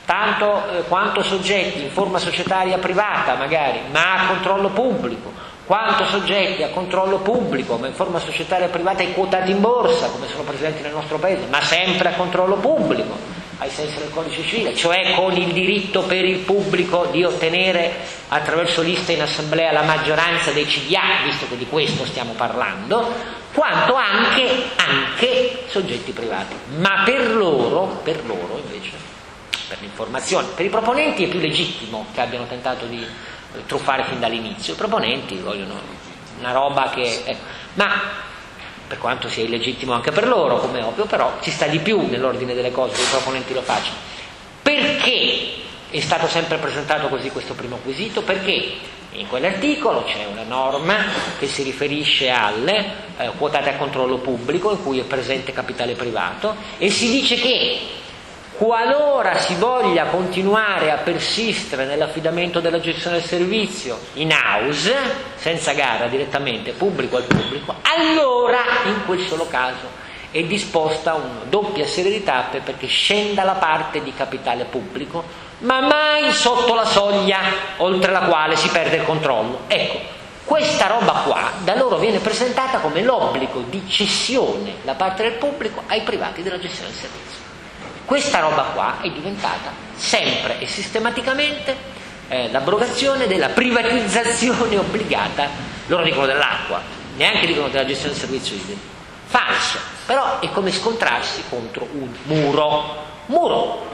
tanto 0.09 0.67
eh, 0.71 0.81
quanto 0.87 1.21
soggetti 1.21 1.83
in 1.83 1.91
forma 1.91 2.17
societaria 2.17 2.79
privata 2.79 3.35
magari, 3.35 3.81
ma 3.91 4.23
a 4.23 4.25
controllo 4.25 4.69
pubblico, 4.69 5.31
quanto 5.67 6.03
soggetti 6.05 6.63
a 6.63 6.69
controllo 6.69 7.19
pubblico, 7.19 7.77
ma 7.77 7.85
in 7.85 7.93
forma 7.93 8.17
societaria 8.17 8.69
privata 8.69 9.03
e 9.03 9.13
quotati 9.13 9.51
in 9.51 9.61
borsa, 9.61 10.07
come 10.07 10.25
sono 10.27 10.41
presenti 10.41 10.81
nel 10.81 10.93
nostro 10.93 11.19
paese, 11.19 11.45
ma 11.51 11.61
sempre 11.61 12.09
a 12.09 12.13
controllo 12.13 12.55
pubblico, 12.55 13.15
ai 13.59 13.69
sensi 13.69 13.99
del 13.99 14.09
codice 14.09 14.41
civile, 14.41 14.73
cioè 14.73 15.13
con 15.13 15.33
il 15.33 15.53
diritto 15.53 16.01
per 16.01 16.25
il 16.25 16.39
pubblico 16.39 17.05
di 17.11 17.23
ottenere 17.23 17.93
attraverso 18.29 18.81
liste 18.81 19.11
in 19.11 19.21
assemblea 19.21 19.71
la 19.71 19.83
maggioranza 19.83 20.49
dei 20.49 20.65
CDA, 20.65 21.21
visto 21.23 21.45
che 21.47 21.55
di 21.55 21.67
questo 21.67 22.03
stiamo 22.05 22.33
parlando, 22.33 23.13
quanto 23.53 23.93
anche, 23.93 24.69
anche 24.75 25.65
soggetti 25.67 26.13
privati. 26.13 26.55
Ma 26.79 27.03
per 27.05 27.35
loro, 27.35 27.99
per 28.01 28.25
loro 28.25 28.59
invece, 28.65 29.18
per 29.69 29.77
l'informazione, 29.81 30.47
per 30.55 30.65
i 30.65 30.69
proponenti 30.69 31.23
è 31.23 31.27
più 31.27 31.39
legittimo 31.39 32.07
che 32.11 32.19
abbiano 32.19 32.47
tentato 32.47 32.85
di 32.85 33.05
truffare 33.67 34.03
fin 34.05 34.19
dall'inizio. 34.19 34.73
I 34.73 34.77
proponenti 34.77 35.37
vogliono 35.37 35.75
una 36.39 36.51
roba 36.51 36.89
che... 36.89 37.21
Eh, 37.23 37.37
ma 37.75 38.27
per 38.87 38.97
quanto 38.97 39.29
sia 39.29 39.43
illegittimo 39.43 39.93
anche 39.93 40.11
per 40.11 40.27
loro, 40.27 40.57
come 40.57 40.81
ovvio, 40.81 41.05
però 41.05 41.37
ci 41.41 41.51
sta 41.51 41.67
di 41.67 41.77
più 41.77 42.07
nell'ordine 42.07 42.55
delle 42.55 42.71
cose 42.71 42.95
che 42.95 43.03
i 43.03 43.09
proponenti 43.11 43.53
lo 43.53 43.61
facciano. 43.61 43.97
Perché 44.63 45.53
è 45.91 45.99
stato 45.99 46.27
sempre 46.27 46.57
presentato 46.57 47.07
così 47.07 47.29
questo 47.29 47.53
primo 47.53 47.77
quesito? 47.77 48.23
Perché 48.23 48.97
in 49.11 49.27
quell'articolo 49.27 50.03
c'è 50.05 50.25
una 50.31 50.43
norma 50.43 50.95
che 51.37 51.47
si 51.47 51.61
riferisce 51.61 52.29
alle 52.29 52.85
eh, 53.17 53.31
quotate 53.37 53.69
a 53.69 53.77
controllo 53.77 54.17
pubblico 54.17 54.71
in 54.71 54.81
cui 54.81 54.99
è 54.99 55.03
presente 55.03 55.51
capitale 55.51 55.93
privato 55.93 56.55
e 56.77 56.89
si 56.89 57.09
dice 57.09 57.35
che 57.35 57.79
Qualora 58.59 59.39
si 59.39 59.55
voglia 59.55 60.07
continuare 60.07 60.91
a 60.91 60.97
persistere 60.97 61.85
nell'affidamento 61.85 62.59
della 62.59 62.81
gestione 62.81 63.19
del 63.19 63.25
servizio 63.25 63.97
in 64.15 64.31
house, 64.31 64.93
senza 65.37 65.71
gara 65.71 66.07
direttamente 66.07 66.73
pubblico 66.73 67.15
al 67.15 67.23
pubblico, 67.23 67.73
allora 67.83 68.59
in 68.83 69.05
quel 69.05 69.21
solo 69.21 69.47
caso 69.47 69.87
è 70.29 70.43
disposta 70.43 71.13
una 71.13 71.43
doppia 71.47 71.87
serie 71.87 72.11
di 72.11 72.21
tappe 72.21 72.59
perché 72.59 72.87
scenda 72.87 73.45
la 73.45 73.53
parte 73.53 74.03
di 74.03 74.13
capitale 74.13 74.65
pubblico, 74.65 75.23
ma 75.59 75.79
mai 75.79 76.33
sotto 76.33 76.75
la 76.75 76.83
soglia 76.83 77.39
oltre 77.77 78.11
la 78.11 78.23
quale 78.23 78.57
si 78.57 78.67
perde 78.67 78.97
il 78.97 79.05
controllo. 79.05 79.59
Ecco, 79.67 79.99
questa 80.43 80.87
roba 80.87 81.21
qua 81.25 81.51
da 81.63 81.77
loro 81.77 81.95
viene 81.95 82.19
presentata 82.19 82.79
come 82.79 83.03
l'obbligo 83.03 83.61
di 83.69 83.87
cessione 83.87 84.79
da 84.83 84.95
parte 84.95 85.23
del 85.23 85.35
pubblico 85.35 85.81
ai 85.87 86.01
privati 86.01 86.43
della 86.43 86.59
gestione 86.59 86.89
del 86.89 86.99
servizio. 86.99 87.48
Questa 88.09 88.39
roba 88.39 88.63
qua 88.73 89.01
è 89.01 89.09
diventata 89.11 89.71
sempre 89.95 90.59
e 90.59 90.65
sistematicamente 90.65 91.75
eh, 92.27 92.49
l'abrogazione 92.49 93.27
della 93.27 93.49
privatizzazione 93.49 94.77
obbligata, 94.81 95.47
loro 95.85 96.01
dicono 96.01 96.25
dell'acqua, 96.25 96.81
neanche 97.17 97.45
dicono 97.45 97.67
della 97.67 97.85
gestione 97.85 98.13
del 98.13 98.19
servizio 98.19 98.55
idrico. 98.55 98.79
Falso, 99.27 99.77
però 100.07 100.39
è 100.39 100.49
come 100.49 100.71
scontrarsi 100.71 101.43
contro 101.49 101.87
un 101.91 102.11
muro. 102.23 102.95
Muro, 103.27 103.85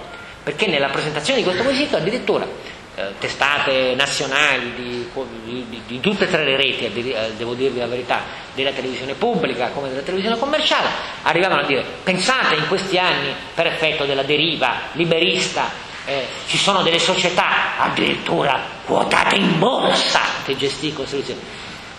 perché 0.44 0.68
nella 0.68 0.88
presentazione 0.88 1.40
di 1.40 1.46
questo 1.46 1.64
quesito 1.64 1.98
addirittura 1.98 2.48
eh, 2.96 3.14
testate 3.20 3.94
nazionali 3.96 4.74
di, 4.74 5.10
di, 5.44 5.82
di, 5.86 6.00
tutte 6.00 6.26
e 6.26 6.30
tre 6.30 6.44
le 6.44 6.56
reti, 6.56 6.86
eh, 6.86 7.34
devo 7.36 7.54
dirvi 7.54 7.80
la 7.80 7.88
verità, 7.88 8.22
della 8.54 8.72
televisione 8.72 9.14
pubblica 9.14 9.70
come 9.70 9.90
della 9.90 10.02
televisione 10.02 10.38
commerciale, 10.38 10.88
arrivavano 11.24 11.62
a 11.62 11.66
dire 11.66 11.86
pensate 12.04 12.56
in 12.56 12.68
questi 12.68 12.98
anni 12.98 13.34
per 13.54 13.68
effetto 13.68 14.06
della 14.06 14.24
deriva 14.24 14.76
liberista 14.94 15.84
eh, 16.06 16.28
ci 16.48 16.58
sono 16.58 16.84
delle 16.84 17.00
società 17.00 17.78
addirittura 17.80 18.62
quotate 18.86 19.36
in 19.36 19.58
borsa 19.60 20.22
che 20.46 20.56
gestiscono 20.56 21.08
soluzioni. 21.08 21.42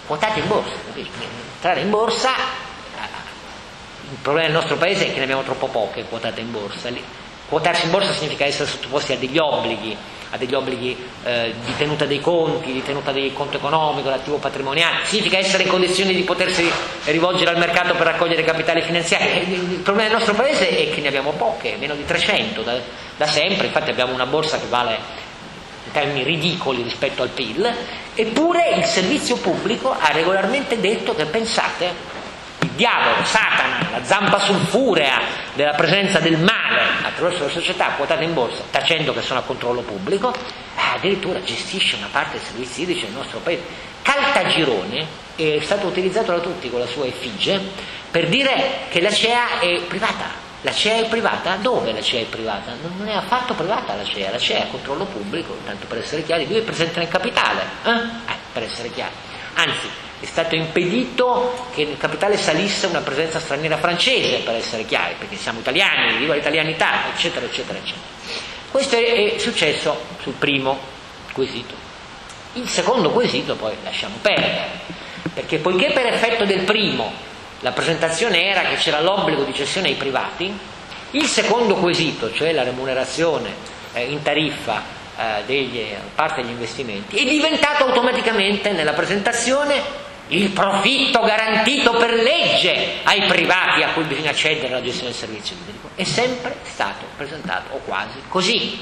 Quotate 0.07 0.39
in 0.39 0.47
borsa, 0.47 0.75
entrare 0.95 1.81
in 1.81 1.91
borsa, 1.91 2.35
eh, 2.37 4.11
il 4.11 4.19
problema 4.23 4.47
del 4.47 4.57
nostro 4.57 4.77
paese 4.77 5.07
è 5.07 5.13
che 5.13 5.19
ne 5.19 5.25
abbiamo 5.25 5.43
troppo 5.43 5.67
poche 5.67 6.05
quotate 6.05 6.41
in 6.41 6.53
borsa. 6.53 6.89
Quotarsi 7.49 7.85
in 7.85 7.91
borsa 7.91 8.13
significa 8.13 8.45
essere 8.45 8.69
sottoposti 8.69 9.13
a 9.13 9.17
degli 9.17 9.39
obblighi 9.39 9.97
ha 10.31 10.37
degli 10.37 10.55
obblighi 10.55 10.97
eh, 11.25 11.55
di 11.65 11.77
tenuta 11.77 12.05
dei 12.05 12.21
conti, 12.21 12.73
di 12.73 12.83
tenuta 12.83 13.13
del 13.13 13.33
conto 13.33 13.57
economico, 13.57 14.09
l'attivo 14.09 14.39
patrimoniale, 14.39 15.05
significa 15.05 15.39
essere 15.39 15.63
in 15.65 15.69
condizioni 15.69 16.15
di 16.15 16.23
potersi 16.23 16.69
rivolgere 17.05 17.51
al 17.51 17.59
mercato 17.59 17.95
per 17.95 18.07
raccogliere 18.07 18.43
capitali 18.43 18.83
finanziari. 18.83 19.53
Il 19.53 19.81
problema 19.83 20.09
del 20.09 20.19
nostro 20.19 20.35
paese 20.35 20.69
è 20.69 20.91
che 20.91 21.01
ne 21.01 21.09
abbiamo 21.09 21.33
poche, 21.33 21.77
meno 21.79 21.95
di 21.95 22.05
300 22.05 22.63
da, 22.63 22.79
da 23.17 23.27
sempre, 23.27 23.67
infatti 23.67 23.91
abbiamo 23.91 24.13
una 24.13 24.27
borsa 24.27 24.59
che 24.59 24.67
vale 24.69 24.99
in 25.85 25.93
termini 25.93 26.25
ridicoli 26.25 26.83
rispetto 26.83 27.23
al 27.23 27.29
PIL, 27.29 27.73
eppure 28.15 28.75
il 28.77 28.85
servizio 28.85 29.37
pubblico 29.37 29.95
ha 29.97 30.11
regolarmente 30.11 30.81
detto 30.81 31.15
che 31.15 31.25
pensate 31.27 32.15
diavolo, 32.75 33.25
Satana, 33.25 33.89
la 33.91 34.05
zampa 34.05 34.39
sulfurea 34.39 35.21
della 35.55 35.73
presenza 35.73 36.19
del 36.19 36.39
male 36.39 36.81
attraverso 37.03 37.45
le 37.45 37.51
società 37.51 37.93
quotate 37.97 38.25
in 38.25 38.35
borsa, 38.35 38.63
tacendo 38.71 39.13
che 39.13 39.23
sono 39.23 39.41
a 39.41 39.43
controllo 39.43 39.83
pubblico, 39.83 40.35
addirittura 40.95 41.43
gestisce 41.43 41.97
una 41.97 42.09
parte 42.11 42.39
dei 42.39 42.47
servizi 42.47 42.83
idrici 42.83 43.05
del 43.05 43.15
nostro 43.15 43.39
paese. 43.39 43.63
Caltagirone 44.03 45.07
è 45.37 45.59
stato 45.63 45.87
utilizzato 45.87 46.33
da 46.33 46.39
tutti 46.39 46.71
con 46.71 46.81
la 46.81 46.87
sua 46.87 47.07
effigie 47.07 47.61
per 48.11 48.29
dire 48.29 48.87
che 48.89 49.01
la 49.01 49.11
CEA 49.11 49.59
è 49.61 49.81
privata. 49.83 50.45
La 50.63 50.73
CEA 50.73 51.05
è 51.05 51.09
privata? 51.09 51.57
Dove 51.57 51.93
la 51.93 52.01
CEA 52.01 52.23
è 52.23 52.25
privata? 52.25 52.73
Non 52.97 53.07
è 53.09 53.15
affatto 53.15 53.55
privata 53.55 53.95
la 53.95 54.05
CEA, 54.05 54.31
la 54.31 54.39
CEA 54.39 54.59
è 54.59 54.63
a 54.63 54.67
controllo 54.67 55.05
pubblico, 55.05 55.57
tanto 55.65 55.87
per 55.87 55.99
essere 55.99 56.25
chiari, 56.25 56.47
lui 56.47 56.59
è 56.59 56.63
presente 56.63 56.99
nel 56.99 57.09
capitale, 57.09 57.63
eh? 57.85 57.91
Eh, 57.91 58.37
per 58.53 58.63
essere 58.63 58.91
chiari. 58.91 59.13
Anzi, 59.55 59.89
è 60.19 60.25
stato 60.25 60.55
impedito 60.55 61.67
che 61.75 61.85
nel 61.85 61.99
capitale 61.99 62.39
salisse 62.39 62.87
una 62.87 63.01
presenza 63.01 63.39
straniera 63.39 63.77
francese, 63.77 64.39
per 64.39 64.55
essere 64.55 64.87
chiari, 64.87 65.15
perché 65.19 65.37
siamo 65.37 65.61
italiani, 65.61 66.17
viva 66.17 66.35
l'italianità, 66.35 67.09
eccetera, 67.15 67.45
eccetera, 67.45 67.79
eccetera. 67.79 68.15
Questo 68.71 68.97
è 68.97 69.35
successo 69.39 69.99
sul 70.21 70.35
primo 70.35 70.79
quesito. 71.33 71.75
Il 72.55 72.69
secondo 72.69 73.11
quesito 73.11 73.57
poi 73.57 73.75
lasciamo 73.83 74.17
perdere, 74.23 74.69
perché 75.35 75.59
poiché 75.59 75.93
per 75.93 76.07
effetto 76.07 76.47
del 76.47 76.63
primo 76.63 77.13
la 77.61 77.73
presentazione 77.73 78.45
era 78.45 78.63
che 78.63 78.77
c'era 78.77 79.01
l'obbligo 79.01 79.43
di 79.43 79.53
cessione 79.53 79.89
ai 79.89 79.95
privati, 79.95 80.59
il 81.11 81.27
secondo 81.27 81.75
quesito, 81.75 82.33
cioè 82.33 82.53
la 82.53 82.63
remunerazione 82.63 83.55
eh, 83.93 84.05
in 84.05 84.23
tariffa 84.23 84.83
eh, 85.17 85.43
degli, 85.45 85.85
parte 86.15 86.41
degli 86.41 86.51
investimenti, 86.51 87.17
è 87.17 87.29
diventato 87.29 87.85
automaticamente 87.85 88.73
nella 88.73 88.93
presentazione 88.93 90.05
il 90.29 90.51
profitto 90.51 91.21
garantito 91.21 91.93
per 91.93 92.13
legge 92.15 93.01
ai 93.05 93.23
privati 93.27 93.83
a 93.83 93.91
cui 93.91 94.05
bisogna 94.05 94.31
accedere 94.31 94.69
alla 94.69 94.83
gestione 94.83 95.11
del 95.11 95.19
servizio 95.19 95.57
idrico. 95.63 95.91
È 95.95 96.05
sempre 96.05 96.57
stato 96.63 97.05
presentato, 97.17 97.75
o 97.75 97.81
quasi, 97.85 98.19
così. 98.29 98.79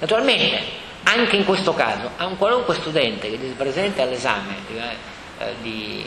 Naturalmente, 0.00 0.62
anche 1.04 1.36
in 1.36 1.44
questo 1.44 1.74
caso, 1.74 2.10
a 2.16 2.26
un 2.26 2.36
qualunque 2.36 2.74
studente 2.74 3.30
che 3.30 3.38
si 3.40 3.54
presenta 3.56 4.02
all'esame 4.02 4.56
eh, 5.38 5.54
di, 5.60 6.04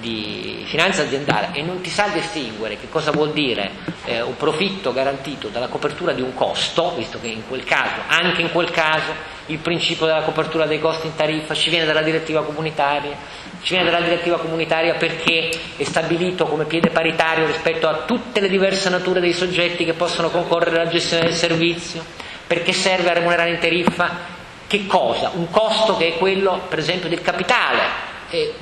di, 0.00 0.64
finanza 0.66 1.02
aziendale 1.02 1.50
e 1.52 1.62
non 1.62 1.80
ti 1.80 1.90
sa 1.90 2.08
distinguere 2.08 2.76
che 2.76 2.88
cosa 2.88 3.10
vuol 3.10 3.32
dire 3.32 3.70
eh, 4.04 4.20
un 4.22 4.36
profitto 4.36 4.92
garantito 4.92 5.48
dalla 5.48 5.68
copertura 5.68 6.12
di 6.12 6.22
un 6.22 6.34
costo, 6.34 6.94
visto 6.96 7.20
che 7.20 7.28
in 7.28 7.46
quel 7.46 7.64
caso, 7.64 8.00
anche 8.08 8.42
in 8.42 8.50
quel 8.50 8.70
caso, 8.70 9.12
il 9.46 9.58
principio 9.58 10.06
della 10.06 10.22
copertura 10.22 10.66
dei 10.66 10.80
costi 10.80 11.06
in 11.06 11.14
tariffa 11.14 11.54
ci 11.54 11.70
viene 11.70 11.84
dalla 11.84 12.02
direttiva 12.02 12.42
comunitaria, 12.42 13.16
ci 13.62 13.74
viene 13.74 13.90
dalla 13.90 14.04
direttiva 14.04 14.38
comunitaria 14.38 14.94
perché 14.94 15.50
è 15.76 15.84
stabilito 15.84 16.46
come 16.46 16.64
piede 16.64 16.90
paritario 16.90 17.46
rispetto 17.46 17.86
a 17.86 18.02
tutte 18.06 18.40
le 18.40 18.48
diverse 18.48 18.88
nature 18.88 19.20
dei 19.20 19.32
soggetti 19.32 19.84
che 19.84 19.92
possono 19.92 20.30
concorrere 20.30 20.80
alla 20.80 20.90
gestione 20.90 21.24
del 21.24 21.34
servizio, 21.34 22.02
perché 22.46 22.72
serve 22.72 23.10
a 23.10 23.14
remunerare 23.14 23.50
in 23.50 23.58
tariffa 23.58 24.32
che 24.66 24.86
cosa? 24.86 25.30
Un 25.34 25.50
costo 25.50 25.96
che 25.96 26.14
è 26.14 26.18
quello, 26.18 26.62
per 26.68 26.78
esempio, 26.78 27.08
del 27.08 27.20
capitale. 27.20 27.80
E, 28.30 28.54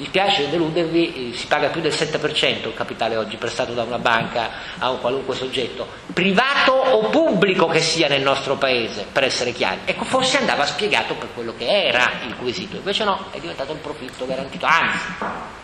dispiace 0.00 0.48
deludervi, 0.48 1.30
eh, 1.32 1.36
si 1.36 1.46
paga 1.46 1.68
più 1.68 1.80
del 1.80 1.92
7% 1.92 2.68
il 2.68 2.74
capitale 2.74 3.16
oggi 3.16 3.36
prestato 3.36 3.72
da 3.72 3.82
una 3.82 3.98
banca 3.98 4.50
a 4.78 4.90
un 4.90 5.00
qualunque 5.00 5.34
soggetto, 5.34 5.86
privato 6.12 6.72
o 6.72 7.08
pubblico 7.10 7.66
che 7.66 7.80
sia 7.80 8.08
nel 8.08 8.22
nostro 8.22 8.56
paese, 8.56 9.06
per 9.10 9.24
essere 9.24 9.52
chiari. 9.52 9.80
Ecco, 9.84 10.04
forse 10.04 10.38
andava 10.38 10.64
spiegato 10.64 11.14
per 11.14 11.28
quello 11.34 11.54
che 11.56 11.66
era 11.66 12.10
il 12.26 12.36
quesito, 12.36 12.76
invece 12.76 13.04
no, 13.04 13.26
è 13.30 13.38
diventato 13.38 13.72
il 13.72 13.78
profitto 13.78 14.26
garantito, 14.26 14.66
anzi, 14.66 15.06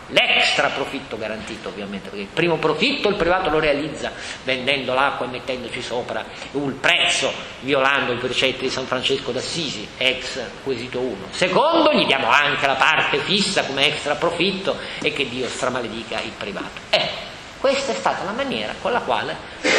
l'extra 0.07 0.69
profitto 0.69 1.17
garantito 1.17 1.69
ovviamente, 1.69 2.09
perché 2.09 2.23
il 2.23 2.31
primo 2.31 2.57
profitto 2.57 3.09
il 3.09 3.15
privato 3.15 3.49
lo 3.49 3.59
realizza 3.59 4.11
vendendo 4.43 4.93
l'acqua 4.93 5.25
e 5.25 5.29
mettendoci 5.29 5.81
sopra 5.81 6.23
il 6.51 6.77
prezzo, 6.79 7.31
violando 7.61 8.13
i 8.13 8.17
precetti 8.17 8.61
di 8.61 8.69
San 8.69 8.85
Francesco 8.85 9.31
d'Assisi, 9.31 9.87
ex 9.97 10.39
quesito 10.63 10.99
1. 10.99 11.15
Secondo, 11.31 11.93
gli 11.93 12.05
diamo 12.05 12.29
anche 12.29 12.65
la 12.65 12.75
parte 12.75 13.19
fissa 13.19 13.65
come 13.65 13.87
extra 13.87 14.15
profitto 14.15 14.77
e 15.01 15.11
che 15.13 15.27
Dio 15.27 15.47
stramaledica 15.47 16.19
il 16.21 16.31
privato. 16.37 16.81
Eh, 16.89 17.35
questa 17.59 17.91
è 17.91 17.95
stata 17.95 18.23
la 18.23 18.31
maniera 18.31 18.73
con 18.79 18.91
la 18.91 18.99
quale 18.99 19.35
eh, 19.61 19.69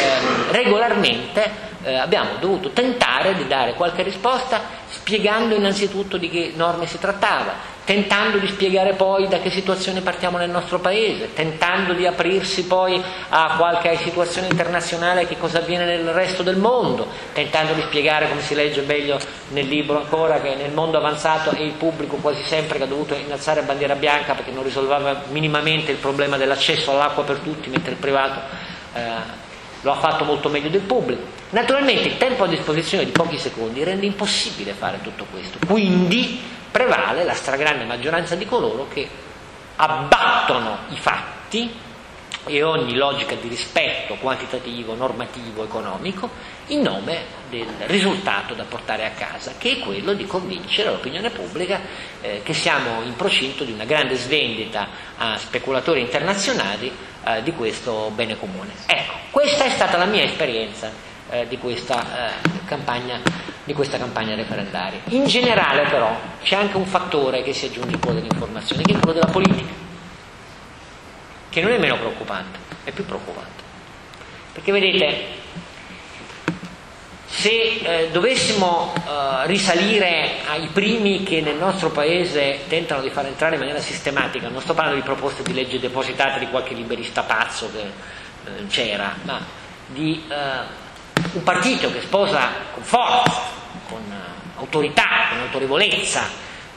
regolarmente 0.51 1.67
eh, 1.83 1.95
abbiamo 1.95 2.35
dovuto 2.39 2.71
tentare 2.71 3.35
di 3.35 3.47
dare 3.47 3.73
qualche 3.73 4.03
risposta 4.03 4.61
spiegando 4.89 5.55
innanzitutto 5.55 6.17
di 6.17 6.29
che 6.29 6.51
norme 6.55 6.87
si 6.87 6.99
trattava, 6.99 7.53
tentando 7.89 8.37
di 8.37 8.45
spiegare 8.45 8.93
poi 8.93 9.27
da 9.27 9.39
che 9.39 9.49
situazione 9.49 10.01
partiamo 10.01 10.37
nel 10.37 10.51
nostro 10.51 10.77
paese, 10.77 11.33
tentando 11.33 11.93
di 11.93 12.05
aprirsi 12.05 12.65
poi 12.65 13.01
a 13.29 13.55
qualche 13.57 13.97
situazione 14.03 14.45
internazionale, 14.45 15.25
che 15.25 15.39
cosa 15.39 15.57
avviene 15.57 15.85
nel 15.85 16.13
resto 16.13 16.43
del 16.43 16.57
mondo, 16.57 17.07
tentando 17.33 17.73
di 17.73 17.81
spiegare, 17.81 18.29
come 18.29 18.41
si 18.41 18.53
legge 18.53 18.81
meglio 18.81 19.17
nel 19.53 19.67
libro 19.67 19.97
ancora, 19.97 20.39
che 20.39 20.53
nel 20.53 20.71
mondo 20.71 20.99
avanzato 20.99 21.49
è 21.49 21.61
il 21.61 21.71
pubblico 21.71 22.17
quasi 22.17 22.43
sempre 22.43 22.77
che 22.77 22.83
ha 22.83 22.87
dovuto 22.87 23.15
innalzare 23.15 23.63
bandiera 23.63 23.95
bianca 23.95 24.35
perché 24.35 24.51
non 24.51 24.63
risolveva 24.63 25.23
minimamente 25.29 25.89
il 25.89 25.97
problema 25.97 26.37
dell'accesso 26.37 26.91
all'acqua 26.91 27.23
per 27.23 27.37
tutti, 27.37 27.69
mentre 27.69 27.93
il 27.93 27.97
privato 27.97 28.39
eh, 28.93 29.01
lo 29.81 29.91
ha 29.91 29.95
fatto 29.95 30.25
molto 30.25 30.49
meglio 30.49 30.69
del 30.69 30.81
pubblico. 30.81 31.23
Naturalmente 31.49 32.07
il 32.07 32.17
tempo 32.17 32.43
a 32.43 32.47
disposizione 32.47 33.03
di 33.03 33.09
pochi 33.09 33.39
secondi 33.39 33.83
rende 33.83 34.05
impossibile 34.05 34.73
fare 34.73 34.99
tutto 35.01 35.25
questo, 35.31 35.57
quindi 35.65 36.57
prevale 36.71 37.23
la 37.23 37.33
stragrande 37.33 37.85
maggioranza 37.85 38.35
di 38.35 38.45
coloro 38.45 38.87
che 38.87 39.07
abbattono 39.75 40.79
i 40.89 40.97
fatti 40.97 41.87
e 42.45 42.63
ogni 42.63 42.95
logica 42.95 43.35
di 43.35 43.47
rispetto 43.47 44.15
quantitativo, 44.15 44.95
normativo, 44.95 45.63
economico 45.63 46.29
in 46.67 46.81
nome 46.81 47.37
del 47.49 47.67
risultato 47.85 48.53
da 48.53 48.63
portare 48.63 49.05
a 49.05 49.11
casa, 49.11 49.53
che 49.57 49.73
è 49.73 49.79
quello 49.79 50.13
di 50.13 50.25
convincere 50.25 50.89
l'opinione 50.89 51.29
pubblica 51.29 51.79
eh, 52.21 52.41
che 52.43 52.53
siamo 52.53 53.01
in 53.03 53.15
procinto 53.15 53.63
di 53.63 53.71
una 53.71 53.85
grande 53.85 54.15
svendita 54.15 54.87
a 55.17 55.37
speculatori 55.37 56.01
internazionali 56.01 56.91
eh, 57.23 57.43
di 57.43 57.51
questo 57.53 58.11
bene 58.15 58.37
comune. 58.37 58.71
Ecco, 58.85 59.13
questa 59.31 59.65
è 59.65 59.69
stata 59.69 59.97
la 59.97 60.05
mia 60.05 60.23
esperienza 60.23 60.91
eh, 61.29 61.47
di, 61.47 61.57
questa, 61.57 62.29
eh, 62.29 62.65
campagna, 62.65 63.19
di, 63.69 63.75
questa, 63.75 63.99
campagna, 63.99 64.33
referendaria. 64.33 64.99
In 65.09 65.25
generale 65.27 65.83
però 65.83 66.11
c'è 66.41 66.55
anche 66.55 66.75
un 66.75 66.87
fattore 66.87 67.43
che 67.43 67.53
si 67.53 67.67
aggiunge 67.67 67.97
poi 67.97 68.15
dell'informazione, 68.15 68.81
che 68.81 68.93
è 68.93 68.97
quello 68.97 69.13
della 69.13 69.31
politica, 69.31 69.71
che 71.49 71.61
non 71.61 71.71
è 71.71 71.77
meno 71.77 71.95
preoccupante, 71.97 72.57
è 72.83 72.91
più 72.91 73.05
preoccupante. 73.05 73.61
Perché 74.53 74.71
vedete, 74.71 75.23
se 77.27 77.49
eh, 77.49 78.09
dovessimo 78.11 78.91
eh, 78.95 79.45
risalire 79.45 80.37
ai 80.47 80.67
primi 80.73 81.21
che 81.21 81.41
nel 81.41 81.57
nostro 81.57 81.91
paese 81.91 82.61
tentano 82.67 83.03
di 83.03 83.11
far 83.11 83.27
entrare 83.27 83.53
in 83.53 83.59
maniera 83.59 83.79
sistematica, 83.79 84.49
non 84.49 84.61
sto 84.61 84.73
parlando 84.73 84.99
di 84.99 85.05
proposte 85.05 85.43
di 85.43 85.53
legge 85.53 85.79
depositate 85.79 86.39
di 86.39 86.49
qualche 86.49 86.73
liberista 86.73 87.21
pazzo 87.21 87.71
che 87.71 87.81
eh, 87.81 88.65
c'era, 88.67 89.13
ma 89.21 89.39
di 89.85 90.23
eh, 90.27 90.87
un 91.33 91.43
partito 91.43 91.91
che 91.91 92.01
sposa 92.01 92.49
con 92.73 92.81
forza, 92.83 93.57
con 93.89 94.01
uh, 94.07 94.59
autorità, 94.59 95.27
con 95.29 95.39
autorevolezza 95.39 96.21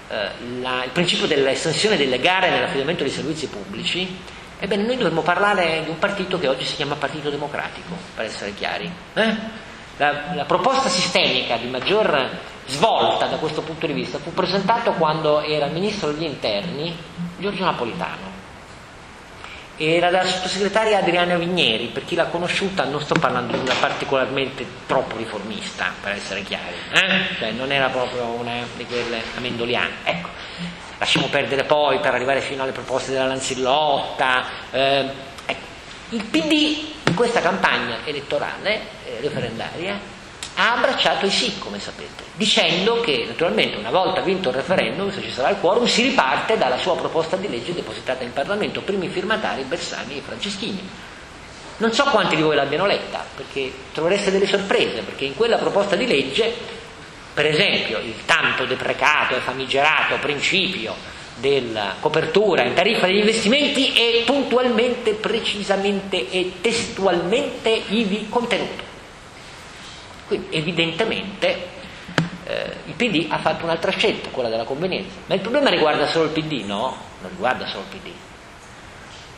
uh, 0.09 0.61
la, 0.61 0.85
il 0.85 0.91
principio 0.93 1.27
dell'estensione 1.27 1.97
delle 1.97 2.19
gare 2.19 2.51
nell'affidamento 2.51 3.03
dei 3.03 3.13
servizi 3.13 3.47
pubblici, 3.49 4.19
ebbene 4.59 4.85
noi 4.85 4.97
dovremmo 4.97 5.23
parlare 5.23 5.83
di 5.85 5.91
un 5.91 5.99
partito 5.99 6.39
che 6.39 6.49
oggi 6.49 6.65
si 6.65 6.77
chiama 6.77 6.95
Partito 6.97 7.31
Democratico, 7.31 7.95
per 8.15 8.25
essere 8.25 8.55
chiari. 8.55 8.91
Eh? 9.15 9.37
La, 9.99 10.33
la 10.35 10.45
proposta 10.45 10.89
sistemica 10.89 11.57
di 11.57 11.69
maggior 11.69 12.31
svolta 12.67 13.27
da 13.27 13.37
questo 13.37 13.61
punto 13.61 13.87
di 13.87 13.93
vista 13.93 14.19
fu 14.19 14.33
presentata 14.33 14.93
quando 14.93 15.43
era 15.43 15.67
ministro 15.67 16.13
degli 16.13 16.25
interni 16.25 16.97
Giorgio 17.39 17.65
Napolitano 17.65 18.32
era 19.87 20.11
la 20.11 20.25
sottosegretaria 20.25 20.99
Adriana 20.99 21.37
Vigneri, 21.37 21.87
per 21.87 22.05
chi 22.05 22.15
l'ha 22.15 22.27
conosciuta 22.27 22.85
non 22.85 23.01
sto 23.01 23.15
parlando 23.15 23.55
di 23.55 23.61
una 23.61 23.75
particolarmente 23.79 24.65
troppo 24.87 25.17
riformista, 25.17 25.93
per 26.01 26.13
essere 26.13 26.43
chiari, 26.43 26.75
eh? 26.93 27.37
cioè 27.39 27.51
non 27.53 27.73
era 27.73 27.89
proprio 27.89 28.25
una 28.27 28.53
di 28.77 28.85
quelle 28.87 29.21
amendoliane. 29.37 29.91
Ecco, 30.05 30.29
lasciamo 30.99 31.27
perdere 31.27 31.65
poi 31.65 31.99
per 32.01 32.15
arrivare 32.15 32.41
fino 32.41 32.63
alle 32.63 32.73
proposte 32.73 33.13
della 33.13 33.27
Lanzillotta. 33.27 34.45
Eh, 34.71 35.11
ecco. 35.47 35.67
Il 36.11 36.25
PD 36.25 36.93
in 37.09 37.15
questa 37.15 37.41
campagna 37.41 37.99
elettorale 38.05 38.81
eh, 39.05 39.19
referendaria 39.21 40.21
ha 40.55 40.75
abbracciato 40.75 41.27
i 41.27 41.31
sì, 41.31 41.59
come 41.59 41.81
sapete, 41.81 42.25
dicendo 42.35 43.01
che 43.01 43.25
naturalmente 43.27 43.79
una 43.79 43.91
volta 43.91 44.21
vinto 44.21 44.51
il 44.51 44.57
referendum, 44.57 45.11
se 45.11 45.23
ci 45.23 45.31
sarà 45.31 45.51
il 45.51 45.57
quorum, 45.59 45.87
si 45.87 46.03
riparte 46.03 46.59
dalla 46.59 46.77
sua 46.77 46.97
proposta 46.97 47.37
di 47.37 47.49
legge 47.49 47.73
depositata 47.73 48.23
in 48.23 48.33
Parlamento, 48.33 48.83
primi 48.83 49.09
firmatari 49.09 49.63
Bersani 49.63 50.19
e 50.19 50.21
Franceschini. 50.21 50.89
Non 51.79 51.93
so 51.93 52.05
quanti 52.05 52.37
di 52.37 52.43
voi 52.43 52.55
l'abbiano 52.55 52.87
letta, 52.87 53.25
perché 53.35 53.73
trovereste 53.93 54.31
delle 54.31 54.47
sorprese, 54.47 55.01
perché 55.01 55.25
in 55.25 55.35
quella 55.35 55.57
proposta 55.57 55.97
di 55.97 56.07
legge, 56.07 56.53
per 57.33 57.47
esempio, 57.47 57.99
il 57.99 58.25
tanto 58.27 58.67
deprecato 58.67 59.35
e 59.35 59.41
famigerato 59.41 60.17
principio 60.21 60.95
della 61.37 61.97
copertura 61.99 62.63
in 62.63 62.75
tariffa 62.75 63.07
degli 63.07 63.19
investimenti 63.19 63.93
è 63.95 64.23
puntualmente, 64.25 65.15
precisamente 65.15 66.31
e 66.31 66.53
testualmente 66.61 67.71
ivi 67.89 68.27
contenuto. 68.29 68.92
Quindi 70.27 70.49
evidentemente 70.57 71.69
eh, 72.45 72.77
il 72.87 72.95
PD 72.95 73.27
ha 73.31 73.39
fatto 73.39 73.65
un'altra 73.65 73.91
scelta, 73.91 74.29
quella 74.31 74.49
della 74.49 74.65
convenienza. 74.65 75.17
Ma 75.27 75.35
il 75.35 75.41
problema 75.41 75.71
riguarda 75.71 76.07
solo 76.07 76.25
il 76.25 76.31
PD? 76.31 76.65
No, 76.65 76.97
non 77.21 77.31
riguarda 77.31 77.67
solo 77.67 77.85
il 77.91 77.99
PD. 77.99 78.11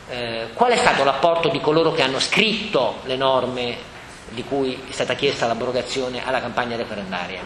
Eh, 0.07 0.47
qual 0.53 0.71
è 0.71 0.77
stato 0.77 1.03
l'apporto 1.03 1.49
di 1.49 1.59
coloro 1.59 1.91
che 1.91 2.01
hanno 2.01 2.19
scritto 2.19 2.99
le 3.05 3.15
norme 3.15 3.93
di 4.29 4.43
cui 4.43 4.79
è 4.87 4.91
stata 4.91 5.15
chiesta 5.15 5.47
l'abrogazione 5.47 6.25
alla 6.25 6.39
campagna 6.39 6.75
referendaria? 6.75 7.41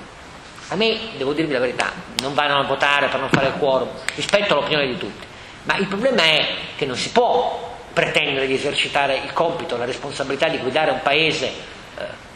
A 0.71 0.75
me, 0.75 0.97
devo 1.17 1.33
dirvi 1.33 1.53
la 1.53 1.59
verità, 1.59 1.91
non 2.21 2.33
vanno 2.33 2.59
a 2.59 2.63
votare 2.63 3.07
per 3.07 3.19
non 3.19 3.29
fare 3.29 3.47
il 3.47 3.53
quorum, 3.53 3.87
rispetto 4.13 4.53
all'opinione 4.53 4.85
di 4.87 4.97
tutti, 4.97 5.25
ma 5.63 5.77
il 5.77 5.87
problema 5.87 6.21
è 6.21 6.47
che 6.75 6.85
non 6.85 6.95
si 6.95 7.09
può 7.09 7.77
pretendere 7.91 8.45
di 8.45 8.53
esercitare 8.53 9.17
il 9.17 9.33
compito, 9.33 9.77
la 9.77 9.85
responsabilità 9.85 10.47
di 10.47 10.57
guidare 10.57 10.91
un 10.91 11.01
paese 11.01 11.51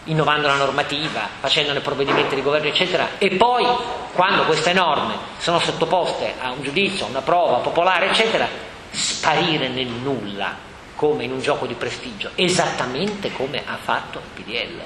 innovando 0.05 0.47
la 0.47 0.55
normativa, 0.55 1.27
facendone 1.39 1.79
provvedimenti 1.79 2.35
di 2.35 2.41
governo, 2.41 2.67
eccetera, 2.67 3.17
e 3.17 3.31
poi 3.31 3.65
quando 4.13 4.43
queste 4.43 4.73
norme 4.73 5.15
sono 5.37 5.59
sottoposte 5.59 6.33
a 6.41 6.51
un 6.51 6.61
giudizio, 6.61 7.05
a 7.05 7.09
una 7.09 7.21
prova 7.21 7.57
popolare, 7.57 8.09
eccetera, 8.09 8.47
sparire 8.89 9.69
nel 9.69 9.87
nulla, 9.87 10.55
come 10.95 11.23
in 11.23 11.31
un 11.31 11.41
gioco 11.41 11.65
di 11.65 11.73
prestigio, 11.73 12.31
esattamente 12.35 13.31
come 13.31 13.63
ha 13.65 13.77
fatto 13.81 14.19
il 14.19 14.43
PDL. 14.43 14.81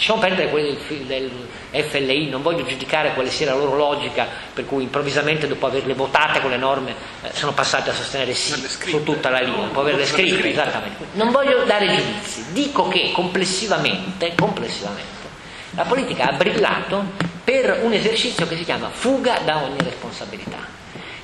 Lasciamo 0.00 0.20
perdere 0.20 0.48
quelli 0.48 0.78
del, 1.06 1.30
FLI, 1.72 2.30
non 2.30 2.40
voglio 2.40 2.64
giudicare 2.64 3.12
quale 3.12 3.28
sia 3.28 3.52
la 3.52 3.54
loro 3.54 3.76
logica, 3.76 4.26
per 4.54 4.64
cui 4.64 4.84
improvvisamente 4.84 5.46
dopo 5.46 5.66
averle 5.66 5.92
votate 5.92 6.40
quelle 6.40 6.56
norme 6.56 6.94
eh, 7.20 7.28
sono 7.34 7.52
passate 7.52 7.90
a 7.90 7.92
sostenere 7.92 8.32
sì 8.32 8.54
su 8.66 9.02
tutta 9.02 9.28
la 9.28 9.40
linea, 9.40 9.66
dopo 9.66 9.80
averle 9.80 10.06
scritte, 10.06 10.52
esattamente. 10.52 11.04
Non 11.12 11.30
voglio 11.30 11.64
dare 11.64 11.94
giudizi, 11.94 12.46
dico 12.52 12.88
che 12.88 13.12
complessivamente, 13.12 14.32
complessivamente 14.36 15.28
la 15.72 15.84
politica 15.84 16.30
ha 16.30 16.32
brillato 16.32 17.04
per 17.44 17.80
un 17.82 17.92
esercizio 17.92 18.48
che 18.48 18.56
si 18.56 18.64
chiama 18.64 18.88
fuga 18.88 19.40
da 19.44 19.62
ogni 19.62 19.82
responsabilità. 19.82 20.66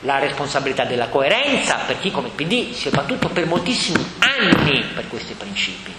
La 0.00 0.18
responsabilità 0.18 0.84
della 0.84 1.08
coerenza 1.08 1.76
per 1.86 1.98
chi 1.98 2.10
come 2.10 2.28
PD 2.28 2.74
si 2.74 2.88
è 2.88 2.90
battuto 2.90 3.28
per 3.28 3.46
moltissimi 3.46 4.04
anni 4.18 4.84
per 4.94 5.08
questi 5.08 5.32
principi 5.32 5.94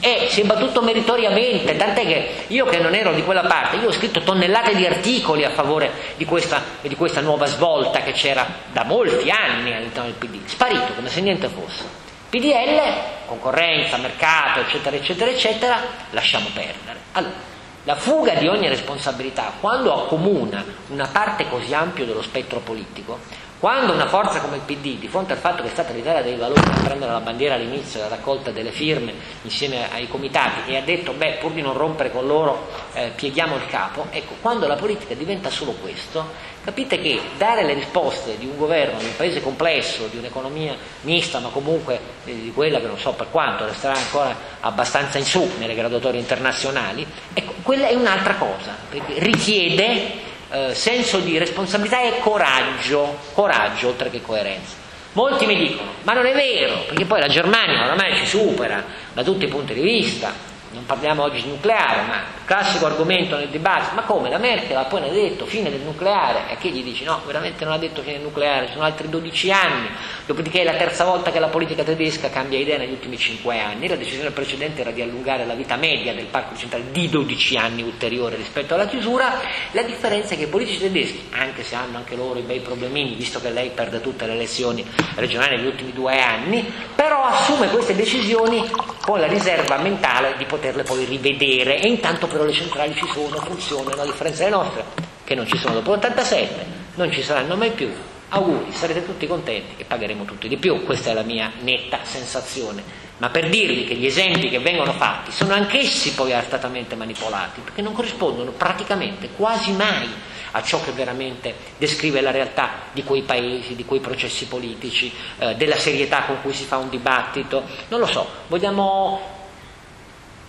e 0.00 0.28
si 0.30 0.40
è 0.40 0.44
battuto 0.44 0.80
meritoriamente, 0.82 1.76
tant'è 1.76 2.06
che 2.06 2.44
io 2.48 2.64
che 2.64 2.78
non 2.78 2.94
ero 2.94 3.12
di 3.12 3.22
quella 3.22 3.42
parte, 3.42 3.76
io 3.76 3.88
ho 3.88 3.92
scritto 3.92 4.20
tonnellate 4.20 4.74
di 4.74 4.86
articoli 4.86 5.44
a 5.44 5.50
favore 5.50 5.90
di 6.16 6.24
questa, 6.24 6.62
di 6.80 6.96
questa 6.96 7.20
nuova 7.20 7.46
svolta 7.46 8.00
che 8.00 8.12
c'era 8.12 8.46
da 8.72 8.84
molti 8.84 9.30
anni 9.30 9.74
all'interno 9.74 10.08
del 10.08 10.18
PD, 10.18 10.46
sparito 10.46 10.94
come 10.94 11.08
se 11.08 11.20
niente 11.20 11.48
fosse. 11.48 11.84
PDL, 12.30 12.80
concorrenza, 13.26 13.96
mercato, 13.96 14.60
eccetera, 14.60 14.96
eccetera, 14.96 15.30
eccetera, 15.30 15.80
lasciamo 16.10 16.48
perdere. 16.54 16.98
Allora, 17.12 17.48
la 17.84 17.96
fuga 17.96 18.34
di 18.34 18.46
ogni 18.46 18.68
responsabilità, 18.68 19.54
quando 19.58 19.92
accomuna 19.92 20.64
una 20.88 21.08
parte 21.10 21.48
così 21.48 21.74
ampia 21.74 22.04
dello 22.04 22.22
spettro 22.22 22.60
politico, 22.60 23.18
quando 23.60 23.92
una 23.92 24.08
forza 24.08 24.40
come 24.40 24.56
il 24.56 24.62
PD, 24.62 24.98
di 24.98 25.06
fronte 25.06 25.34
al 25.34 25.38
fatto 25.38 25.60
che 25.60 25.68
è 25.68 25.70
stata 25.70 25.92
l'Italia 25.92 26.22
dei 26.22 26.34
valori 26.34 26.62
a 26.64 26.80
prendere 26.82 27.12
la 27.12 27.20
bandiera 27.20 27.56
all'inizio 27.56 28.00
della 28.00 28.16
raccolta 28.16 28.50
delle 28.50 28.70
firme 28.70 29.12
insieme 29.42 29.92
ai 29.92 30.08
comitati 30.08 30.70
e 30.70 30.78
ha 30.78 30.80
detto, 30.80 31.12
beh, 31.12 31.36
pur 31.42 31.50
di 31.50 31.60
non 31.60 31.76
rompere 31.76 32.10
con 32.10 32.26
loro, 32.26 32.68
eh, 32.94 33.12
pieghiamo 33.14 33.56
il 33.56 33.66
capo, 33.66 34.06
ecco, 34.08 34.36
quando 34.40 34.66
la 34.66 34.76
politica 34.76 35.12
diventa 35.12 35.50
solo 35.50 35.72
questo, 35.72 36.26
capite 36.64 37.02
che 37.02 37.20
dare 37.36 37.66
le 37.66 37.74
risposte 37.74 38.38
di 38.38 38.46
un 38.46 38.56
governo 38.56 38.98
di 38.98 39.04
un 39.04 39.16
paese 39.16 39.42
complesso, 39.42 40.06
di 40.06 40.16
un'economia 40.16 40.74
mista, 41.02 41.38
ma 41.38 41.50
comunque 41.50 42.00
eh, 42.24 42.32
di 42.32 42.52
quella 42.54 42.80
che 42.80 42.86
non 42.86 42.96
so 42.96 43.12
per 43.12 43.26
quanto 43.30 43.66
resterà 43.66 43.92
ancora 43.92 44.34
abbastanza 44.60 45.18
in 45.18 45.26
su 45.26 45.46
nelle 45.58 45.74
graduatorie 45.74 46.18
internazionali, 46.18 47.06
ecco, 47.34 47.52
quella 47.60 47.88
è 47.88 47.94
un'altra 47.94 48.36
cosa, 48.36 48.74
perché 48.88 49.18
richiede 49.18 50.28
eh, 50.50 50.74
senso 50.74 51.18
di 51.18 51.38
responsabilità 51.38 52.02
e 52.02 52.18
coraggio, 52.20 53.18
coraggio 53.32 53.88
oltre 53.88 54.10
che 54.10 54.20
coerenza. 54.20 54.74
Molti 55.12 55.46
mi 55.46 55.56
dicono, 55.56 55.90
ma 56.02 56.12
non 56.12 56.26
è 56.26 56.32
vero, 56.32 56.84
perché 56.86 57.04
poi 57.04 57.20
la 57.20 57.28
Germania 57.28 57.84
oramai 57.84 58.16
ci 58.16 58.26
supera 58.26 58.84
da 59.12 59.24
tutti 59.24 59.44
i 59.44 59.48
punti 59.48 59.74
di 59.74 59.80
vista, 59.80 60.32
non 60.70 60.86
parliamo 60.86 61.22
oggi 61.22 61.42
di 61.42 61.48
nucleare, 61.48 62.02
ma 62.02 62.22
classico 62.50 62.86
argomento 62.86 63.36
nel 63.36 63.46
dibattito, 63.46 63.94
ma 63.94 64.02
come? 64.02 64.28
La 64.28 64.38
Merkel 64.38 64.76
ha 64.76 64.82
poi 64.82 65.08
detto 65.08 65.46
fine 65.46 65.70
del 65.70 65.82
nucleare 65.82 66.50
e 66.50 66.56
che 66.56 66.70
gli 66.70 66.82
dici 66.82 67.04
no, 67.04 67.22
veramente 67.24 67.64
non 67.64 67.74
ha 67.74 67.78
detto 67.78 68.02
fine 68.02 68.14
del 68.14 68.24
nucleare, 68.24 68.70
sono 68.72 68.82
altri 68.82 69.08
12 69.08 69.52
anni, 69.52 69.88
dopodiché 70.26 70.62
è 70.62 70.64
la 70.64 70.74
terza 70.74 71.04
volta 71.04 71.30
che 71.30 71.38
la 71.38 71.46
politica 71.46 71.84
tedesca 71.84 72.28
cambia 72.28 72.58
idea 72.58 72.76
negli 72.76 72.90
ultimi 72.90 73.16
5 73.16 73.56
anni, 73.56 73.86
la 73.86 73.94
decisione 73.94 74.32
precedente 74.32 74.80
era 74.80 74.90
di 74.90 75.00
allungare 75.00 75.46
la 75.46 75.54
vita 75.54 75.76
media 75.76 76.12
del 76.12 76.24
parco 76.24 76.56
centrale 76.56 76.90
di 76.90 77.08
12 77.08 77.56
anni 77.56 77.82
ulteriore 77.82 78.34
rispetto 78.34 78.74
alla 78.74 78.88
chiusura, 78.88 79.40
la 79.70 79.82
differenza 79.82 80.34
è 80.34 80.36
che 80.36 80.42
i 80.42 80.48
politici 80.48 80.80
tedeschi, 80.80 81.28
anche 81.30 81.62
se 81.62 81.76
hanno 81.76 81.98
anche 81.98 82.16
loro 82.16 82.40
i 82.40 82.42
bei 82.42 82.58
problemini, 82.58 83.14
visto 83.14 83.40
che 83.40 83.50
lei 83.50 83.70
perde 83.70 84.00
tutte 84.00 84.26
le 84.26 84.32
elezioni 84.32 84.84
regionali 85.14 85.54
negli 85.54 85.66
ultimi 85.66 85.92
due 85.92 86.20
anni, 86.20 86.68
però 86.96 87.22
assume 87.22 87.68
queste 87.68 87.94
decisioni 87.94 88.68
con 89.02 89.20
la 89.20 89.28
riserva 89.28 89.76
mentale 89.76 90.34
di 90.36 90.46
poterle 90.46 90.82
poi 90.82 91.04
rivedere 91.04 91.80
e 91.80 91.86
intanto 91.86 92.26
però 92.40 92.44
le 92.44 92.52
centrali 92.52 92.94
ci 92.94 93.06
sono, 93.12 93.36
funzionano, 93.36 94.00
a 94.00 94.04
differenza 94.06 94.44
delle 94.44 94.56
nostre, 94.56 94.84
che 95.24 95.34
non 95.34 95.46
ci 95.46 95.58
sono 95.58 95.74
dopo 95.74 95.94
l'87, 95.94 96.48
non 96.94 97.12
ci 97.12 97.22
saranno 97.22 97.54
mai 97.54 97.70
più. 97.72 97.92
Auguri, 98.30 98.72
sarete 98.72 99.04
tutti 99.04 99.26
contenti 99.26 99.74
e 99.76 99.84
pagheremo 99.84 100.24
tutti 100.24 100.48
di 100.48 100.56
più, 100.56 100.84
questa 100.84 101.10
è 101.10 101.14
la 101.14 101.22
mia 101.22 101.52
netta 101.60 101.98
sensazione. 102.02 102.82
Ma 103.18 103.28
per 103.28 103.50
dirvi 103.50 103.84
che 103.84 103.94
gli 103.94 104.06
esempi 104.06 104.48
che 104.48 104.58
vengono 104.58 104.92
fatti 104.92 105.32
sono 105.32 105.52
anch'essi 105.52 106.14
poi 106.14 106.32
artatamente 106.32 106.94
manipolati, 106.94 107.60
perché 107.60 107.82
non 107.82 107.92
corrispondono 107.92 108.52
praticamente 108.52 109.28
quasi 109.36 109.72
mai 109.72 110.08
a 110.52 110.62
ciò 110.62 110.82
che 110.82 110.92
veramente 110.92 111.54
descrive 111.76 112.22
la 112.22 112.30
realtà 112.30 112.70
di 112.92 113.04
quei 113.04 113.22
paesi, 113.22 113.76
di 113.76 113.84
quei 113.84 114.00
processi 114.00 114.46
politici, 114.46 115.12
eh, 115.38 115.54
della 115.56 115.76
serietà 115.76 116.22
con 116.22 116.40
cui 116.40 116.54
si 116.54 116.64
fa 116.64 116.78
un 116.78 116.88
dibattito. 116.88 117.64
Non 117.88 118.00
lo 118.00 118.06
so, 118.06 118.26
vogliamo 118.46 119.38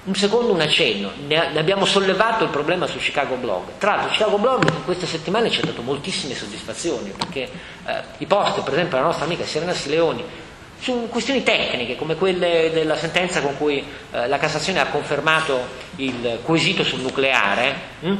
un 0.04 0.16
secondo 0.16 0.52
un 0.54 0.62
accenno, 0.62 1.12
ne, 1.28 1.58
abbiamo 1.58 1.86
sollevato 1.86 2.44
il 2.44 2.50
problema 2.50 2.88
su 2.88 2.98
Chicago 2.98 3.36
Blog. 3.36 3.78
Tra 3.78 3.96
l'altro 3.96 4.12
Chicago 4.12 4.38
Blog 4.40 4.64
in 4.64 4.84
queste 4.84 5.06
settimane 5.06 5.52
ci 5.52 5.62
ha 5.62 5.66
dato 5.66 5.84
moltissime 5.84 6.34
soddisfazioni, 6.34 7.12
perché 7.16 7.50
eh, 7.86 8.02
i 8.18 8.26
post, 8.26 8.64
per 8.64 8.74
esempio 8.74 8.98
la 8.98 9.04
nostra 9.04 9.26
amica 9.26 9.46
Serena 9.46 9.74
Sileoni, 9.74 10.24
su 10.80 11.08
questioni 11.10 11.44
tecniche 11.44 11.96
come 11.96 12.16
quelle 12.16 12.72
della 12.74 12.96
sentenza 12.96 13.42
con 13.42 13.56
cui 13.56 13.86
eh, 14.12 14.28
la 14.28 14.40
Cassazione 14.40 14.80
ha 14.80 14.88
confermato 14.88 15.60
il 15.98 16.40
quesito 16.42 16.84
sul 16.84 17.02
nucleare, 17.02 17.76
hm? 18.00 18.16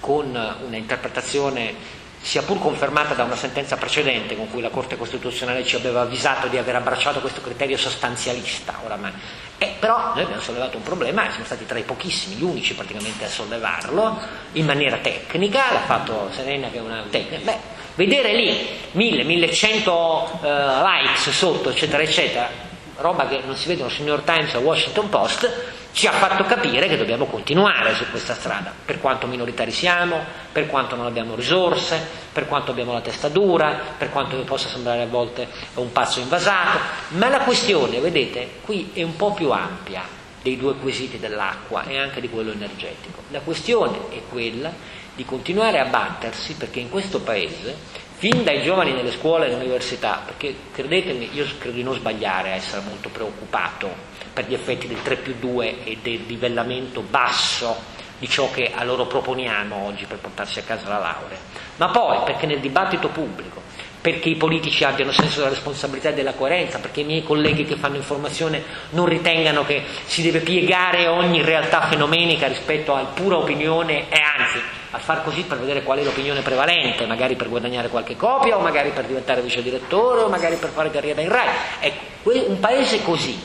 con 0.00 0.26
una 0.30 0.76
interpretazione 0.76 2.02
sia 2.24 2.40
pur 2.40 2.58
confermata 2.58 3.12
da 3.12 3.24
una 3.24 3.36
sentenza 3.36 3.76
precedente 3.76 4.34
con 4.34 4.50
cui 4.50 4.62
la 4.62 4.70
Corte 4.70 4.96
Costituzionale 4.96 5.62
ci 5.62 5.76
aveva 5.76 6.00
avvisato 6.00 6.48
di 6.48 6.56
aver 6.56 6.74
abbracciato 6.76 7.20
questo 7.20 7.42
criterio 7.42 7.76
sostanzialista 7.76 8.80
oramai. 8.82 9.12
Eh, 9.58 9.74
però 9.78 10.14
noi 10.14 10.22
abbiamo 10.22 10.40
sollevato 10.40 10.78
un 10.78 10.82
problema, 10.82 11.28
siamo 11.28 11.44
stati 11.44 11.66
tra 11.66 11.78
i 11.78 11.82
pochissimi, 11.82 12.36
gli 12.36 12.42
unici 12.42 12.72
praticamente 12.72 13.26
a 13.26 13.28
sollevarlo, 13.28 14.18
in 14.52 14.64
maniera 14.64 14.96
tecnica, 14.96 15.70
l'ha 15.70 15.82
fatto 15.82 16.30
Serena 16.32 16.70
che 16.70 16.78
è 16.78 16.80
una 16.80 17.04
tecnica, 17.10 17.44
beh, 17.44 17.58
vedere 17.94 18.34
lì 18.34 18.68
1000, 18.92 19.22
1100 19.22 19.92
uh, 19.92 20.46
likes 20.46 21.28
sotto, 21.28 21.68
eccetera, 21.68 22.02
eccetera, 22.02 22.48
roba 22.96 23.26
che 23.26 23.40
non 23.44 23.56
si 23.56 23.68
vedono 23.68 23.88
sul 23.88 24.04
New 24.04 24.14
York 24.14 24.24
Times 24.24 24.54
o 24.54 24.60
Washington 24.60 25.08
Post, 25.08 25.50
ci 25.92 26.08
ha 26.08 26.12
fatto 26.12 26.44
capire 26.44 26.88
che 26.88 26.96
dobbiamo 26.96 27.26
continuare 27.26 27.94
su 27.94 28.04
questa 28.10 28.34
strada, 28.34 28.72
per 28.84 29.00
quanto 29.00 29.28
minoritari 29.28 29.70
siamo, 29.70 30.18
per 30.50 30.66
quanto 30.66 30.96
non 30.96 31.06
abbiamo 31.06 31.36
risorse, 31.36 32.04
per 32.32 32.48
quanto 32.48 32.72
abbiamo 32.72 32.92
la 32.92 33.00
testa 33.00 33.28
dura, 33.28 33.78
per 33.96 34.10
quanto 34.10 34.36
mi 34.36 34.42
possa 34.42 34.68
sembrare 34.68 35.02
a 35.02 35.06
volte 35.06 35.46
un 35.74 35.92
pazzo 35.92 36.18
invasato, 36.18 36.78
ma 37.10 37.28
la 37.28 37.40
questione, 37.40 38.00
vedete, 38.00 38.58
qui 38.62 38.90
è 38.92 39.02
un 39.02 39.14
po' 39.14 39.32
più 39.32 39.50
ampia 39.52 40.02
dei 40.42 40.56
due 40.56 40.74
quesiti 40.74 41.18
dell'acqua 41.18 41.84
e 41.84 41.96
anche 41.96 42.20
di 42.20 42.28
quello 42.28 42.50
energetico. 42.50 43.22
La 43.30 43.40
questione 43.40 43.96
è 44.10 44.20
quella 44.28 44.72
di 45.14 45.24
continuare 45.24 45.78
a 45.78 45.84
battersi 45.84 46.54
perché 46.54 46.80
in 46.80 46.90
questo 46.90 47.20
Paese, 47.20 48.02
fin 48.24 48.42
dai 48.42 48.62
giovani 48.62 48.94
nelle 48.94 49.10
scuole 49.10 49.44
e 49.44 49.48
nelle 49.50 49.64
università, 49.64 50.22
perché 50.24 50.54
credetemi, 50.72 51.28
io 51.34 51.46
credo 51.58 51.76
di 51.76 51.82
non 51.82 51.92
sbagliare 51.92 52.52
a 52.52 52.54
essere 52.54 52.80
molto 52.80 53.10
preoccupato 53.10 53.94
per 54.32 54.46
gli 54.46 54.54
effetti 54.54 54.88
del 54.88 55.02
3 55.02 55.16
più 55.16 55.34
2 55.38 55.84
e 55.84 55.98
del 56.00 56.24
livellamento 56.26 57.02
basso 57.02 57.76
di 58.18 58.26
ciò 58.26 58.50
che 58.50 58.72
a 58.74 58.82
loro 58.82 59.04
proponiamo 59.04 59.76
oggi 59.76 60.06
per 60.06 60.20
portarsi 60.20 60.58
a 60.58 60.62
casa 60.62 60.88
la 60.88 61.00
laurea, 61.00 61.36
ma 61.76 61.90
poi 61.90 62.22
perché 62.24 62.46
nel 62.46 62.60
dibattito 62.60 63.08
pubblico, 63.08 63.60
perché 64.04 64.28
i 64.28 64.34
politici 64.34 64.84
abbiano 64.84 65.12
senso 65.12 65.38
della 65.38 65.48
responsabilità 65.48 66.10
e 66.10 66.12
della 66.12 66.34
coerenza, 66.34 66.78
perché 66.78 67.00
i 67.00 67.04
miei 67.04 67.22
colleghi 67.22 67.64
che 67.64 67.76
fanno 67.76 67.96
informazione 67.96 68.62
non 68.90 69.06
ritengano 69.06 69.64
che 69.64 69.82
si 70.04 70.20
deve 70.20 70.40
piegare 70.40 71.06
ogni 71.06 71.40
realtà 71.40 71.86
fenomenica 71.86 72.46
rispetto 72.46 72.94
a 72.94 73.00
pura 73.04 73.38
opinione 73.38 74.10
e 74.10 74.20
anzi 74.20 74.60
a 74.90 74.98
far 74.98 75.24
così 75.24 75.44
per 75.44 75.58
vedere 75.58 75.82
qual 75.82 76.00
è 76.00 76.04
l'opinione 76.04 76.42
prevalente, 76.42 77.06
magari 77.06 77.34
per 77.34 77.48
guadagnare 77.48 77.88
qualche 77.88 78.14
copia 78.14 78.58
o 78.58 78.60
magari 78.60 78.90
per 78.90 79.06
diventare 79.06 79.40
vice 79.40 79.62
direttore 79.62 80.20
o 80.20 80.28
magari 80.28 80.56
per 80.56 80.68
fare 80.68 80.90
carriera 80.90 81.22
in 81.22 81.30
RAI. 81.30 81.48
Ecco, 81.80 82.30
un 82.46 82.60
paese 82.60 83.02
così 83.02 83.40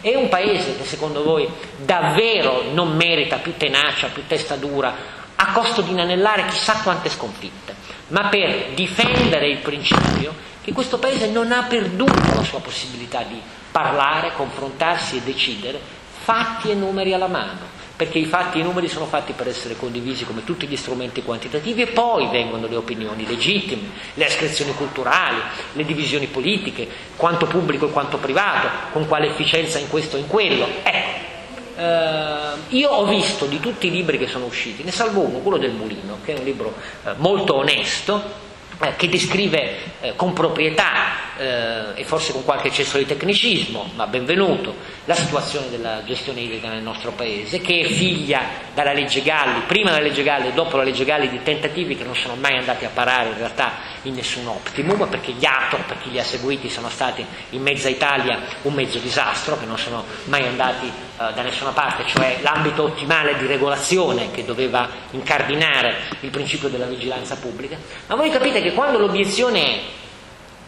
è 0.00 0.16
un 0.16 0.28
paese 0.28 0.76
che 0.76 0.86
secondo 0.86 1.22
voi 1.22 1.48
davvero 1.76 2.64
non 2.72 2.96
merita 2.96 3.36
più 3.36 3.56
tenacia, 3.56 4.08
più 4.08 4.26
testa 4.26 4.56
dura, 4.56 5.18
a 5.36 5.52
costo 5.52 5.82
di 5.82 5.92
inanellare 5.92 6.46
chissà 6.46 6.80
quante 6.82 7.08
sconfitte, 7.08 7.74
ma 8.10 8.28
per 8.28 8.68
difendere 8.74 9.48
il 9.48 9.58
principio 9.58 10.34
che 10.62 10.72
questo 10.72 10.98
paese 10.98 11.28
non 11.28 11.50
ha 11.50 11.64
perduto 11.64 12.34
la 12.34 12.44
sua 12.44 12.60
possibilità 12.60 13.22
di 13.22 13.40
parlare, 13.70 14.32
confrontarsi 14.36 15.16
e 15.16 15.22
decidere, 15.22 15.80
fatti 16.22 16.70
e 16.70 16.74
numeri 16.74 17.12
alla 17.12 17.28
mano 17.28 17.78
perché 18.00 18.16
i 18.16 18.24
fatti 18.24 18.56
e 18.56 18.60
i 18.62 18.64
numeri 18.64 18.88
sono 18.88 19.04
fatti 19.04 19.34
per 19.34 19.46
essere 19.46 19.76
condivisi 19.76 20.24
come 20.24 20.42
tutti 20.42 20.66
gli 20.66 20.74
strumenti 20.74 21.22
quantitativi 21.22 21.82
e 21.82 21.86
poi 21.88 22.28
vengono 22.28 22.66
le 22.66 22.76
opinioni 22.76 23.26
legittime, 23.26 23.90
le 24.14 24.24
ascrizioni 24.24 24.72
culturali, 24.72 25.36
le 25.74 25.84
divisioni 25.84 26.26
politiche, 26.26 26.88
quanto 27.16 27.44
pubblico 27.44 27.88
e 27.88 27.90
quanto 27.90 28.16
privato, 28.16 28.68
con 28.92 29.06
quale 29.06 29.26
efficienza 29.26 29.78
in 29.78 29.90
questo 29.90 30.16
e 30.16 30.20
in 30.20 30.28
quello. 30.28 30.66
Ecco, 30.82 31.29
eh, 31.76 32.76
io 32.76 32.90
ho 32.90 33.04
visto 33.06 33.46
di 33.46 33.60
tutti 33.60 33.88
i 33.88 33.90
libri 33.90 34.18
che 34.18 34.26
sono 34.26 34.46
usciti, 34.46 34.82
ne 34.82 34.90
salvo 34.90 35.20
uno, 35.20 35.38
quello 35.38 35.58
del 35.58 35.72
Mulino, 35.72 36.18
che 36.24 36.34
è 36.34 36.38
un 36.38 36.44
libro 36.44 36.74
eh, 37.04 37.12
molto 37.16 37.56
onesto, 37.56 38.48
eh, 38.82 38.96
che 38.96 39.08
descrive 39.08 39.76
eh, 40.00 40.16
con 40.16 40.32
proprietà 40.32 41.36
eh, 41.36 42.00
e 42.00 42.04
forse 42.04 42.32
con 42.32 42.44
qualche 42.44 42.68
eccesso 42.68 42.98
di 42.98 43.06
tecnicismo, 43.06 43.92
ma 43.94 44.06
benvenuto, 44.06 44.74
la 45.04 45.14
situazione 45.14 45.68
della 45.70 46.02
gestione 46.04 46.40
idrica 46.40 46.68
nel 46.68 46.82
nostro 46.82 47.12
paese, 47.12 47.60
che 47.60 47.80
è 47.80 47.84
figlia 47.84 48.40
dalla 48.74 48.92
legge 48.92 49.22
Galli, 49.22 49.60
prima 49.66 49.90
della 49.90 50.02
legge 50.02 50.22
Galli 50.22 50.48
e 50.48 50.52
dopo 50.52 50.76
la 50.76 50.82
legge 50.82 51.04
Galli, 51.04 51.28
di 51.28 51.42
tentativi 51.42 51.96
che 51.96 52.04
non 52.04 52.14
sono 52.14 52.36
mai 52.36 52.56
andati 52.56 52.84
a 52.84 52.90
parare 52.92 53.30
in 53.30 53.36
realtà 53.36 53.72
in 54.02 54.14
nessun 54.14 54.46
optimum, 54.46 55.08
perché 55.08 55.32
gli 55.32 55.44
ATO, 55.44 55.78
per 55.86 55.98
chi 56.02 56.10
li 56.10 56.18
ha 56.18 56.24
seguiti, 56.24 56.70
sono 56.70 56.88
stati 56.88 57.24
in 57.50 57.62
mezza 57.62 57.88
Italia 57.88 58.40
un 58.62 58.72
mezzo 58.74 58.98
disastro, 58.98 59.58
che 59.58 59.66
non 59.66 59.78
sono 59.78 60.04
mai 60.24 60.46
andati 60.46 60.86
eh, 60.86 61.32
da 61.34 61.42
nessuna 61.42 61.70
parte, 61.70 62.04
cioè 62.06 62.38
l'ambito 62.40 62.84
ottimale 62.84 63.36
di 63.36 63.46
regolazione 63.46 64.30
che 64.30 64.44
doveva 64.44 64.88
incardinare 65.10 65.96
il 66.20 66.30
principio 66.30 66.68
della 66.68 66.86
vigilanza 66.86 67.36
pubblica. 67.36 67.76
Ma 68.06 68.14
voi 68.14 68.30
capite 68.30 68.62
che 68.62 68.69
perché 68.70 68.74
quando 68.74 68.98
l'obiezione 68.98 69.64
è 69.64 69.80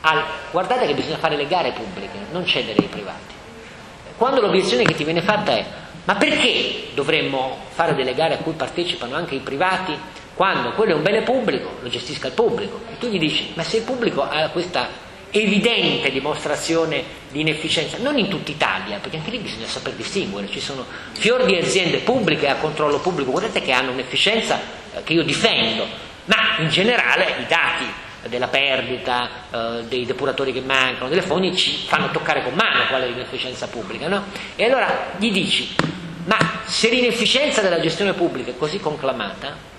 al, 0.02 0.24
guardate 0.50 0.86
che 0.86 0.94
bisogna 0.94 1.18
fare 1.18 1.36
le 1.36 1.46
gare 1.46 1.72
pubbliche, 1.72 2.18
non 2.32 2.44
cedere 2.44 2.78
ai 2.80 2.88
privati. 2.88 3.34
Quando 4.16 4.40
l'obiezione 4.40 4.84
che 4.84 4.94
ti 4.94 5.04
viene 5.04 5.22
fatta 5.22 5.52
è 5.52 5.64
ma 6.04 6.16
perché 6.16 6.88
dovremmo 6.94 7.58
fare 7.70 7.94
delle 7.94 8.14
gare 8.14 8.34
a 8.34 8.38
cui 8.38 8.54
partecipano 8.54 9.14
anche 9.14 9.36
i 9.36 9.38
privati 9.38 9.96
quando 10.34 10.72
quello 10.72 10.92
è 10.92 10.94
un 10.96 11.02
bene 11.02 11.22
pubblico, 11.22 11.76
lo 11.80 11.88
gestisca 11.88 12.26
il 12.26 12.32
pubblico? 12.32 12.80
E 12.90 12.98
tu 12.98 13.06
gli 13.06 13.18
dici 13.18 13.52
ma 13.54 13.62
se 13.62 13.78
il 13.78 13.82
pubblico 13.84 14.22
ha 14.22 14.48
questa 14.48 15.10
evidente 15.30 16.10
dimostrazione 16.10 17.20
di 17.30 17.40
inefficienza, 17.40 17.96
non 18.00 18.18
in 18.18 18.28
tutta 18.28 18.50
Italia, 18.50 18.98
perché 18.98 19.16
anche 19.16 19.30
lì 19.30 19.38
bisogna 19.38 19.66
saper 19.66 19.94
distinguere, 19.94 20.48
ci 20.50 20.60
sono 20.60 20.84
fior 21.12 21.44
di 21.44 21.56
aziende 21.56 21.98
pubbliche 21.98 22.48
a 22.48 22.56
controllo 22.56 22.98
pubblico, 22.98 23.30
guardate 23.30 23.62
che 23.62 23.72
hanno 23.72 23.92
un'efficienza 23.92 24.60
eh, 24.92 25.02
che 25.04 25.14
io 25.14 25.22
difendo, 25.22 25.86
ma 26.26 26.58
in 26.58 26.68
generale 26.68 27.34
i 27.40 27.46
dati 27.46 27.84
della 28.28 28.48
perdita, 28.48 29.28
eh, 29.50 29.84
dei 29.88 30.06
depuratori 30.06 30.52
che 30.52 30.60
mancano, 30.60 31.08
delle 31.08 31.22
fogne 31.22 31.54
ci 31.56 31.84
fanno 31.86 32.10
toccare 32.10 32.42
con 32.42 32.54
mano 32.54 32.86
qual 32.88 33.02
è 33.02 33.06
l'inefficienza 33.06 33.66
pubblica, 33.66 34.08
no? 34.08 34.24
E 34.54 34.64
allora 34.64 35.12
gli 35.16 35.32
dici, 35.32 35.74
ma 36.24 36.38
se 36.64 36.88
l'inefficienza 36.88 37.60
della 37.60 37.80
gestione 37.80 38.12
pubblica 38.12 38.50
è 38.50 38.56
così 38.56 38.78
conclamata, 38.78 39.70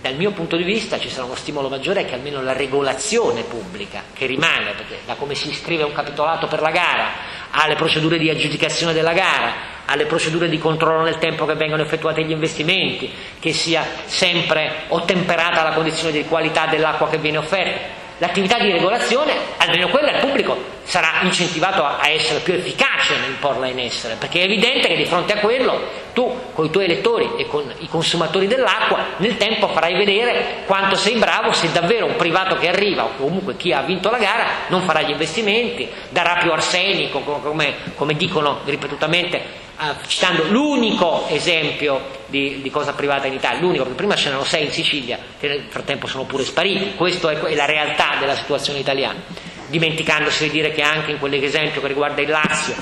dal 0.00 0.14
mio 0.14 0.30
punto 0.30 0.56
di 0.56 0.62
vista 0.62 0.98
ci 0.98 1.08
sarà 1.08 1.24
uno 1.24 1.34
stimolo 1.34 1.68
maggiore 1.68 2.04
che 2.04 2.14
almeno 2.14 2.40
la 2.40 2.52
regolazione 2.52 3.42
pubblica, 3.42 4.02
che 4.12 4.26
rimane, 4.26 4.72
perché 4.72 5.00
da 5.04 5.14
come 5.14 5.34
si 5.34 5.48
iscrive 5.48 5.82
un 5.82 5.92
capitolato 5.92 6.46
per 6.46 6.60
la 6.60 6.70
gara, 6.70 7.06
alle 7.50 7.74
procedure 7.74 8.18
di 8.18 8.30
aggiudicazione 8.30 8.92
della 8.92 9.12
gara, 9.12 9.76
alle 9.86 10.06
procedure 10.06 10.48
di 10.48 10.58
controllo 10.58 11.02
nel 11.02 11.18
tempo 11.18 11.46
che 11.46 11.54
vengono 11.54 11.82
effettuati 11.82 12.24
gli 12.24 12.30
investimenti, 12.30 13.10
che 13.40 13.52
sia 13.52 13.84
sempre 14.04 14.84
ottemperata 14.88 15.62
la 15.62 15.72
condizione 15.72 16.12
di 16.12 16.24
qualità 16.24 16.66
dell'acqua 16.66 17.08
che 17.08 17.18
viene 17.18 17.38
offerta. 17.38 18.06
L'attività 18.18 18.58
di 18.58 18.70
regolazione, 18.70 19.32
almeno 19.56 19.88
quella 19.88 20.12
il 20.12 20.18
pubblico 20.18 20.76
sarà 20.84 21.20
incentivato 21.22 21.84
a, 21.84 22.08
essere 22.08 22.40
più 22.40 22.54
efficace 22.54 23.16
nel 23.18 23.36
porla 23.38 23.66
in 23.66 23.78
essere, 23.78 24.16
perché 24.18 24.40
è 24.40 24.44
evidente 24.44 24.88
che 24.88 24.96
di 24.96 25.04
fronte 25.04 25.34
a 25.34 25.38
quello 25.38 26.06
tu 26.14 26.50
con 26.54 26.64
i 26.64 26.70
tuoi 26.70 26.84
elettori 26.84 27.32
e 27.36 27.46
con 27.46 27.70
i 27.78 27.88
consumatori 27.88 28.46
dell'acqua 28.46 29.04
nel 29.18 29.36
tempo 29.36 29.68
farai 29.68 29.94
vedere 29.94 30.62
quanto 30.66 30.96
sei 30.96 31.16
bravo 31.16 31.52
se 31.52 31.70
davvero 31.70 32.06
un 32.06 32.16
privato 32.16 32.56
che 32.56 32.68
arriva 32.68 33.04
o 33.04 33.10
comunque 33.16 33.56
chi 33.56 33.72
ha 33.72 33.82
vinto 33.82 34.10
la 34.10 34.18
gara 34.18 34.46
non 34.68 34.82
farà 34.82 35.02
gli 35.02 35.10
investimenti, 35.10 35.88
darà 36.08 36.38
più 36.40 36.50
arsenico 36.50 37.20
come, 37.20 37.74
come 37.94 38.14
dicono 38.14 38.60
ripetutamente 38.64 39.66
citando 40.06 40.44
l'unico 40.44 41.26
esempio 41.28 42.16
di, 42.26 42.60
di, 42.62 42.70
cosa 42.70 42.92
privata 42.92 43.26
in 43.26 43.34
Italia, 43.34 43.60
l'unico, 43.60 43.82
perché 43.84 43.98
prima 43.98 44.16
ce 44.16 44.26
n'erano 44.26 44.44
sei 44.44 44.64
in 44.66 44.72
Sicilia, 44.72 45.18
che 45.38 45.48
nel 45.48 45.64
frattempo 45.68 46.06
sono 46.06 46.24
pure 46.24 46.44
spariti, 46.44 46.94
questa 46.94 47.30
è, 47.30 47.38
è 47.38 47.54
la 47.54 47.64
realtà 47.64 48.16
della 48.18 48.34
situazione 48.34 48.80
italiana, 48.80 49.20
dimenticandosi 49.68 50.44
di 50.44 50.50
dire 50.50 50.72
che 50.72 50.82
anche 50.82 51.12
in 51.12 51.18
quell'esempio 51.18 51.80
che 51.80 51.86
riguarda 51.86 52.20
il 52.20 52.28
Lazio 52.28 52.74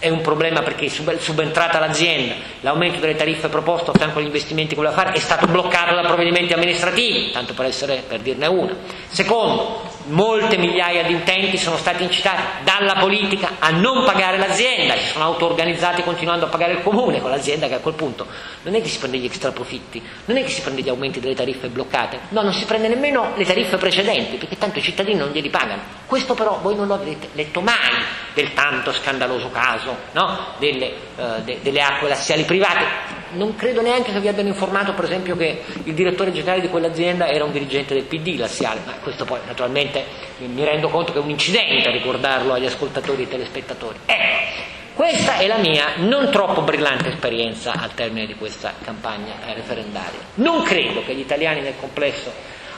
è 0.00 0.08
un 0.08 0.22
problema 0.22 0.62
perché 0.62 0.88
subentrata 0.88 1.78
l'azienda, 1.78 2.34
l'aumento 2.60 2.98
delle 3.00 3.14
tariffe 3.14 3.48
proposto 3.48 3.90
a 3.90 3.94
fianco 3.94 4.18
agli 4.18 4.24
investimenti 4.24 4.70
che 4.70 4.76
voleva 4.76 4.94
fare 4.94 5.12
è 5.12 5.18
stato 5.18 5.46
bloccato 5.46 5.94
da 5.94 6.00
provvedimenti 6.00 6.54
amministrativi, 6.54 7.30
tanto 7.30 7.52
per, 7.52 7.66
essere, 7.66 8.02
per 8.08 8.20
dirne 8.20 8.46
una. 8.46 8.74
Secondo, 9.08 9.89
molte 10.06 10.56
migliaia 10.56 11.02
di 11.02 11.14
utenti 11.14 11.56
sono 11.58 11.76
stati 11.76 12.02
incitati 12.02 12.42
dalla 12.64 12.94
politica 12.94 13.56
a 13.58 13.70
non 13.70 14.04
pagare 14.04 14.38
l'azienda, 14.38 14.96
si 14.96 15.06
sono 15.12 15.24
auto-organizzati 15.24 16.02
continuando 16.02 16.46
a 16.46 16.48
pagare 16.48 16.72
il 16.72 16.82
comune 16.82 17.20
con 17.20 17.30
l'azienda 17.30 17.68
che 17.68 17.74
a 17.74 17.78
quel 17.78 17.94
punto 17.94 18.26
non 18.62 18.74
è 18.74 18.82
che 18.82 18.88
si 18.88 18.98
prende 18.98 19.18
gli 19.18 19.24
extra 19.24 19.52
profitti, 19.52 20.02
non 20.26 20.36
è 20.36 20.42
che 20.42 20.50
si 20.50 20.60
prende 20.60 20.82
gli 20.82 20.88
aumenti 20.88 21.20
delle 21.20 21.34
tariffe 21.34 21.68
bloccate, 21.68 22.18
no, 22.30 22.42
non 22.42 22.52
si 22.52 22.64
prende 22.64 22.88
nemmeno 22.88 23.32
le 23.36 23.44
tariffe 23.44 23.76
precedenti 23.76 24.36
perché 24.36 24.58
tanto 24.58 24.78
i 24.78 24.82
cittadini 24.82 25.18
non 25.18 25.30
glieli 25.30 25.50
pagano. 25.50 25.82
Questo 26.06 26.34
però 26.34 26.58
voi 26.62 26.76
non 26.76 26.86
lo 26.86 26.94
avete 26.94 27.28
letto 27.32 27.60
mai 27.60 28.02
del 28.34 28.52
tanto 28.52 28.92
scandaloso 28.92 29.50
caso 29.50 29.96
no? 30.12 30.54
delle, 30.58 30.92
uh, 31.16 31.42
de, 31.42 31.58
delle 31.62 31.82
acque 31.82 32.08
lassiali 32.08 32.44
private 32.44 33.19
non 33.32 33.54
credo 33.56 33.82
neanche 33.82 34.12
che 34.12 34.20
vi 34.20 34.28
abbiano 34.28 34.48
informato, 34.48 34.94
per 34.94 35.04
esempio, 35.04 35.36
che 35.36 35.62
il 35.84 35.94
direttore 35.94 36.32
generale 36.32 36.60
di 36.60 36.68
quell'azienda 36.68 37.28
era 37.28 37.44
un 37.44 37.52
dirigente 37.52 37.94
del 37.94 38.04
PD 38.04 38.38
laziale, 38.38 38.80
ma 38.84 38.92
questo 39.02 39.24
poi 39.24 39.38
naturalmente 39.46 40.04
mi 40.38 40.64
rendo 40.64 40.88
conto 40.88 41.12
che 41.12 41.18
è 41.18 41.22
un 41.22 41.30
incidente 41.30 41.90
ricordarlo 41.90 42.52
agli 42.52 42.66
ascoltatori 42.66 43.22
e 43.22 43.28
telespettatori. 43.28 43.98
Ecco, 44.06 44.68
questa 44.94 45.38
è 45.38 45.46
la 45.46 45.56
mia 45.56 45.94
non 45.96 46.30
troppo 46.30 46.62
brillante 46.62 47.08
esperienza 47.08 47.72
al 47.72 47.94
termine 47.94 48.26
di 48.26 48.34
questa 48.34 48.74
campagna 48.82 49.34
referendaria. 49.54 50.18
Non 50.34 50.62
credo 50.62 51.02
che 51.04 51.14
gli 51.14 51.20
italiani 51.20 51.60
nel 51.60 51.74
complesso 51.78 52.30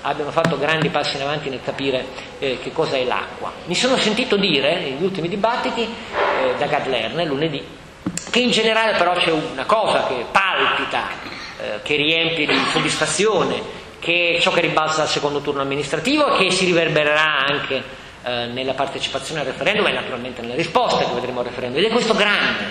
abbiano 0.03 0.31
fatto 0.31 0.59
grandi 0.59 0.89
passi 0.89 1.17
in 1.17 1.23
avanti 1.23 1.49
nel 1.49 1.63
capire 1.65 2.05
eh, 2.39 2.59
che 2.63 2.73
cosa 2.73 2.97
è 2.97 3.05
l'acqua. 3.05 3.53
Mi 3.67 3.75
sono 3.75 3.97
sentito 3.97 4.37
dire 4.37 4.79
negli 4.81 5.03
ultimi 5.03 5.29
dibattiti 5.29 5.83
eh, 5.83 6.59
da 6.59 6.67
Gad 6.67 6.87
Lerner 6.87 7.27
lunedì 7.27 7.81
in 8.41 8.51
generale 8.51 8.97
però 8.97 9.15
c'è 9.15 9.31
una 9.31 9.65
cosa 9.65 10.07
che 10.07 10.25
palpita, 10.31 11.09
eh, 11.59 11.81
che 11.83 11.97
riempie 11.97 12.47
di 12.47 12.59
soddisfazione, 12.71 13.81
che 13.99 14.37
è 14.37 14.41
ciò 14.41 14.51
che 14.53 14.61
ribalza 14.61 15.03
al 15.03 15.09
secondo 15.09 15.41
turno 15.41 15.63
amministrativo 15.63 16.35
e 16.35 16.45
che 16.45 16.51
si 16.51 16.65
riverbererà 16.65 17.47
anche 17.47 17.83
eh, 18.25 18.47
nella 18.47 18.75
partecipazione 18.75 19.41
al 19.41 19.47
referendum 19.47 19.87
e 19.87 19.93
naturalmente 19.93 20.41
nelle 20.41 20.57
risposte 20.57 21.05
che 21.05 21.13
vedremo 21.13 21.41
al 21.41 21.47
referendum. 21.47 21.79
Ed 21.79 21.89
è 21.89 21.93
questo 21.93 22.15
grande, 22.15 22.65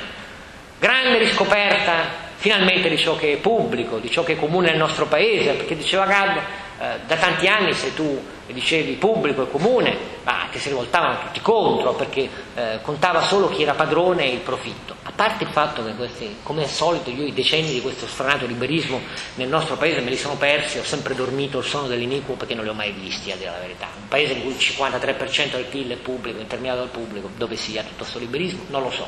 grande 0.79 1.17
riscoperta 1.19 2.29
finalmente 2.35 2.89
di 2.89 2.97
ciò 2.97 3.15
che 3.15 3.33
è 3.33 3.37
pubblico, 3.37 3.99
di 3.99 4.09
ciò 4.09 4.23
che 4.23 4.33
è 4.33 4.39
comune 4.39 4.71
nel 4.71 4.77
nostro 4.79 5.05
paese, 5.05 5.51
perché 5.53 5.75
diceva 5.75 6.05
Gad, 6.05 6.37
eh, 6.37 6.99
da 7.05 7.15
tanti 7.15 7.47
anni 7.47 7.73
se 7.73 7.93
tu 7.93 8.19
dicevi 8.47 8.93
pubblico 8.93 9.43
e 9.43 9.51
comune, 9.51 9.97
ma 10.23 10.47
che 10.51 10.59
si 10.59 10.69
rivoltavano 10.69 11.19
tutti 11.19 11.39
contro 11.39 11.93
perché 11.93 12.29
eh, 12.55 12.79
contava 12.81 13.21
solo 13.21 13.49
chi 13.49 13.63
era 13.63 13.73
padrone 13.73 14.23
e 14.23 14.33
il 14.33 14.39
profitto. 14.39 14.95
A 15.11 15.23
parte 15.23 15.43
il 15.43 15.49
fatto 15.51 15.83
che 15.83 15.93
questi, 15.93 16.37
come 16.41 16.63
al 16.63 16.69
solito 16.69 17.09
io 17.09 17.25
i 17.25 17.33
decenni 17.33 17.73
di 17.73 17.81
questo 17.81 18.07
stranato 18.07 18.45
liberismo 18.45 19.01
nel 19.35 19.49
nostro 19.49 19.75
paese 19.75 19.99
me 19.99 20.09
li 20.09 20.17
sono 20.17 20.35
persi, 20.35 20.79
ho 20.79 20.83
sempre 20.83 21.13
dormito 21.13 21.59
il 21.59 21.65
sonno 21.65 21.87
dell'iniquo 21.87 22.33
perché 22.33 22.55
non 22.55 22.63
li 22.63 22.69
ho 22.69 22.73
mai 22.73 22.91
visti, 22.91 23.29
a 23.29 23.35
dire 23.35 23.51
la 23.51 23.59
verità. 23.59 23.87
Un 23.95 24.07
paese 24.07 24.33
in 24.33 24.41
cui 24.41 24.51
il 24.51 24.57
53% 24.57 25.51
del 25.51 25.65
PIL 25.65 25.91
è 25.91 25.97
pubblico, 25.97 26.39
intermediato 26.39 26.79
dal 26.79 26.89
pubblico, 26.89 27.29
dove 27.35 27.55
sia 27.55 27.83
tutto 27.83 27.97
questo 27.97 28.19
liberismo, 28.19 28.63
non 28.69 28.81
lo 28.81 28.89
so. 28.89 29.05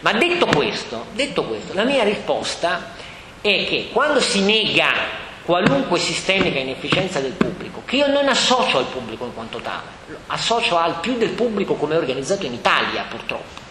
Ma 0.00 0.12
detto 0.12 0.46
questo, 0.46 1.06
detto 1.14 1.44
questo, 1.44 1.72
la 1.72 1.84
mia 1.84 2.04
risposta 2.04 2.92
è 3.40 3.64
che 3.66 3.88
quando 3.90 4.20
si 4.20 4.42
nega 4.42 4.92
qualunque 5.42 5.98
sistemica 5.98 6.58
inefficienza 6.58 7.20
del 7.20 7.32
pubblico, 7.32 7.82
che 7.86 7.96
io 7.96 8.06
non 8.06 8.28
associo 8.28 8.78
al 8.78 8.84
pubblico 8.84 9.24
in 9.24 9.32
quanto 9.32 9.58
tale, 9.58 9.86
associo 10.26 10.76
al 10.76 11.00
più 11.00 11.16
del 11.16 11.30
pubblico 11.30 11.74
come 11.74 11.94
è 11.94 11.96
organizzato 11.96 12.44
in 12.44 12.52
Italia 12.52 13.04
purtroppo. 13.08 13.67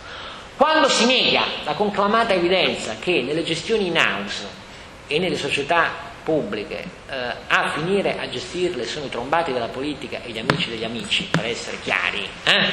Quando 0.58 0.90
si 0.90 1.06
nega 1.06 1.44
la 1.66 1.74
conclamata 1.74 2.34
evidenza 2.34 2.96
che 3.00 3.22
nelle 3.22 3.44
gestioni 3.44 3.86
in 3.88 3.96
house 3.96 4.48
e 5.06 5.20
nelle 5.20 5.38
società 5.38 5.92
pubbliche 6.24 6.84
eh, 7.08 7.16
a 7.48 7.70
finire 7.76 8.18
a 8.18 8.28
gestirle 8.28 8.84
sono 8.84 9.06
i 9.06 9.10
trombati 9.10 9.54
della 9.54 9.68
politica 9.68 10.20
e 10.24 10.32
gli 10.32 10.40
amici 10.40 10.72
degli 10.72 10.84
amici, 10.84 11.30
per 11.30 11.46
essere 11.46 11.80
chiari, 11.84 12.28
eh, 12.44 12.70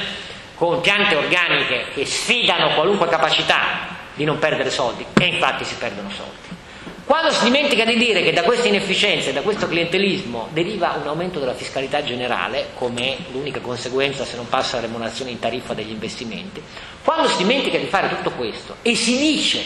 con 0.55 0.81
piante 0.81 1.15
organiche 1.15 1.85
che 1.93 2.05
sfidano 2.05 2.73
qualunque 2.73 3.07
capacità 3.07 3.95
di 4.15 4.23
non 4.23 4.39
perdere 4.39 4.71
soldi, 4.71 5.05
e 5.19 5.25
infatti 5.25 5.63
si 5.63 5.75
perdono 5.75 6.09
soldi. 6.09 6.44
Quando 7.05 7.31
si 7.31 7.43
dimentica 7.43 7.85
di 7.85 7.97
dire 7.97 8.23
che 8.23 8.33
da 8.33 8.41
queste 8.41 8.69
inefficienze, 8.69 9.31
da 9.31 9.41
questo 9.41 9.67
clientelismo 9.67 10.47
deriva 10.51 10.97
un 10.99 11.07
aumento 11.07 11.39
della 11.39 11.53
fiscalità 11.53 12.03
generale, 12.03 12.69
come 12.73 13.17
l'unica 13.31 13.59
conseguenza 13.59 14.25
se 14.25 14.35
non 14.35 14.49
passa 14.49 14.77
la 14.77 14.87
remunerazione 14.87 15.29
in 15.29 15.37
tariffa 15.37 15.75
degli 15.75 15.91
investimenti, 15.91 16.63
quando 17.03 17.27
si 17.27 17.37
dimentica 17.37 17.77
di 17.77 17.85
fare 17.85 18.09
tutto 18.09 18.31
questo 18.31 18.77
e 18.81 18.95
si 18.95 19.19
dice 19.19 19.63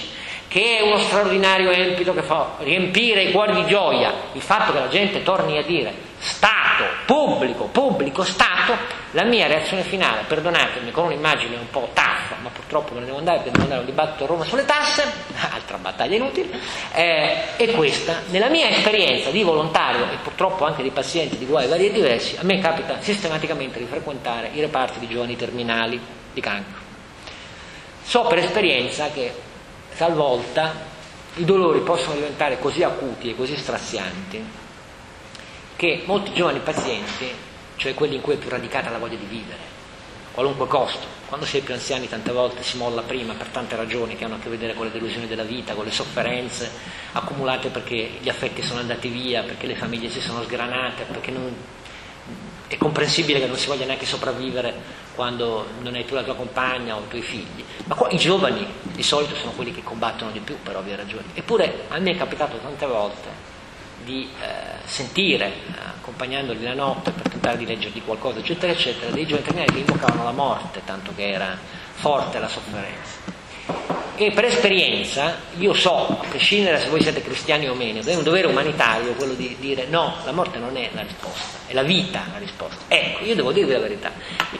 che 0.49 0.79
è 0.79 0.81
uno 0.81 0.97
straordinario 0.97 1.69
empito 1.71 2.13
che 2.13 2.23
fa 2.23 2.55
riempire 2.59 3.23
i 3.23 3.31
cuori 3.31 3.53
di 3.53 3.65
gioia 3.67 4.11
il 4.33 4.41
fatto 4.41 4.73
che 4.73 4.79
la 4.79 4.89
gente 4.89 5.23
torni 5.23 5.57
a 5.57 5.63
dire 5.63 6.08
Stato, 6.19 6.83
pubblico, 7.05 7.65
pubblico, 7.65 8.23
Stato, 8.23 8.75
la 9.11 9.23
mia 9.23 9.47
reazione 9.47 9.83
finale, 9.83 10.23
perdonatemi, 10.27 10.91
con 10.91 11.05
un'immagine 11.05 11.55
un 11.55 11.69
po' 11.69 11.89
taffa, 11.93 12.35
ma 12.41 12.49
purtroppo 12.49 12.93
me 12.93 12.99
ne 12.99 13.05
devo 13.05 13.17
andare 13.17 13.37
perché 13.37 13.51
devo 13.51 13.63
andare 13.63 13.81
a 13.81 13.83
un 13.85 13.89
dibattito 13.89 14.23
a 14.25 14.27
Roma 14.27 14.43
sulle 14.43 14.65
tasse, 14.65 15.03
altra 15.53 15.77
battaglia 15.77 16.17
inutile, 16.17 16.59
eh, 16.93 17.55
è 17.55 17.71
questa. 17.71 18.21
Nella 18.29 18.49
mia 18.49 18.69
esperienza 18.69 19.29
di 19.29 19.43
volontario 19.43 20.03
e 20.11 20.17
purtroppo 20.21 20.65
anche 20.65 20.83
di 20.83 20.91
pazienti 20.91 21.37
di 21.37 21.45
guai 21.45 21.67
vari 21.67 21.87
e 21.87 21.91
diversi, 21.91 22.35
a 22.37 22.43
me 22.43 22.59
capita 22.59 22.97
sistematicamente 22.99 23.79
di 23.79 23.85
frequentare 23.85 24.49
i 24.53 24.59
reparti 24.59 24.99
di 24.99 25.07
giovani 25.07 25.37
terminali 25.37 25.99
di 26.33 26.41
cancro. 26.41 26.87
So 28.03 28.23
per 28.23 28.39
esperienza 28.39 29.09
che 29.11 29.33
talvolta 29.95 30.73
i 31.35 31.45
dolori 31.45 31.79
possono 31.79 32.15
diventare 32.15 32.59
così 32.59 32.83
acuti 32.83 33.29
e 33.29 33.35
così 33.35 33.55
strazianti 33.55 34.58
che 35.79 36.03
molti 36.03 36.33
giovani 36.33 36.59
pazienti, 36.59 37.31
cioè 37.77 37.93
quelli 37.93 38.15
in 38.15 38.19
cui 38.19 38.33
è 38.33 38.37
più 38.37 38.49
radicata 38.49 38.89
la 38.89 38.97
voglia 38.97 39.15
di 39.15 39.23
vivere, 39.23 39.59
a 40.25 40.33
qualunque 40.33 40.67
costo, 40.67 41.07
quando 41.27 41.45
si 41.45 41.57
è 41.57 41.61
più 41.61 41.73
anziani 41.73 42.09
tante 42.09 42.33
volte 42.33 42.63
si 42.63 42.75
molla 42.75 43.01
prima 43.01 43.33
per 43.33 43.47
tante 43.47 43.77
ragioni 43.77 44.17
che 44.17 44.25
hanno 44.25 44.35
a 44.35 44.39
che 44.39 44.49
vedere 44.49 44.73
con 44.73 44.87
le 44.87 44.91
delusioni 44.91 45.25
della 45.25 45.43
vita, 45.43 45.75
con 45.75 45.85
le 45.85 45.91
sofferenze 45.91 46.69
accumulate 47.13 47.69
perché 47.69 48.09
gli 48.19 48.27
affetti 48.27 48.61
sono 48.61 48.81
andati 48.81 49.07
via, 49.07 49.41
perché 49.43 49.67
le 49.67 49.75
famiglie 49.75 50.09
si 50.09 50.19
sono 50.19 50.43
sgranate, 50.43 51.03
perché 51.03 51.31
non, 51.31 51.55
è 52.67 52.75
comprensibile 52.75 53.39
che 53.39 53.47
non 53.47 53.55
si 53.55 53.67
voglia 53.67 53.85
neanche 53.85 54.05
sopravvivere 54.05 54.73
quando 55.15 55.65
non 55.79 55.95
hai 55.95 56.03
tu 56.03 56.13
la 56.13 56.23
tua 56.23 56.35
compagna 56.35 56.97
o 56.97 56.99
i 56.99 57.07
tuoi 57.07 57.21
figli. 57.21 57.63
Ma 57.85 57.95
qua 57.95 58.09
i 58.09 58.17
giovani 58.17 58.67
di 58.81 59.01
solito 59.01 59.33
sono 59.35 59.51
quelli 59.51 59.73
che 59.73 59.81
combattono 59.81 60.31
di 60.31 60.39
più 60.39 60.57
per 60.61 60.75
ovvie 60.75 60.97
ragioni. 60.97 61.27
Eppure 61.35 61.85
a 61.87 61.99
me 61.99 62.11
è 62.11 62.17
capitato 62.17 62.57
tante 62.57 62.85
volte 62.85 63.38
di 64.09 64.27
eh, 64.41 64.85
sentire, 64.85 65.45
eh, 65.45 65.53
accompagnandoli 65.99 66.63
la 66.63 66.73
notte 66.73 67.11
per 67.11 67.29
tentare 67.29 67.57
di 67.57 67.65
leggergli 67.67 68.01
qualcosa, 68.03 68.39
eccetera, 68.39 68.71
eccetera, 68.71 69.11
dei 69.11 69.27
giovani 69.27 69.45
terminali 69.45 69.71
che 69.71 69.79
invocavano 69.79 70.23
la 70.23 70.31
morte, 70.31 70.81
tanto 70.83 71.11
che 71.15 71.29
era 71.29 71.55
forte 71.93 72.39
la 72.39 72.47
sofferenza. 72.47 73.37
E 74.15 74.31
per 74.31 74.45
esperienza 74.45 75.37
io 75.59 75.73
so, 75.73 76.07
a 76.07 76.25
prescindere 76.27 76.79
se 76.79 76.89
voi 76.89 77.01
siete 77.01 77.21
cristiani 77.21 77.69
o 77.69 77.75
meno, 77.75 78.01
è 78.01 78.15
un 78.15 78.23
dovere 78.23 78.47
umanitario 78.47 79.13
quello 79.13 79.33
di 79.33 79.55
dire 79.59 79.85
no, 79.85 80.15
la 80.25 80.33
morte 80.33 80.57
non 80.57 80.75
è 80.75 80.89
la 80.93 81.03
risposta, 81.03 81.59
è 81.67 81.73
la 81.73 81.83
vita 81.83 82.25
la 82.33 82.39
risposta. 82.39 82.77
Ecco, 82.87 83.23
io 83.23 83.35
devo 83.35 83.53
dirvi 83.53 83.71
la 83.71 83.79
verità, 83.79 84.11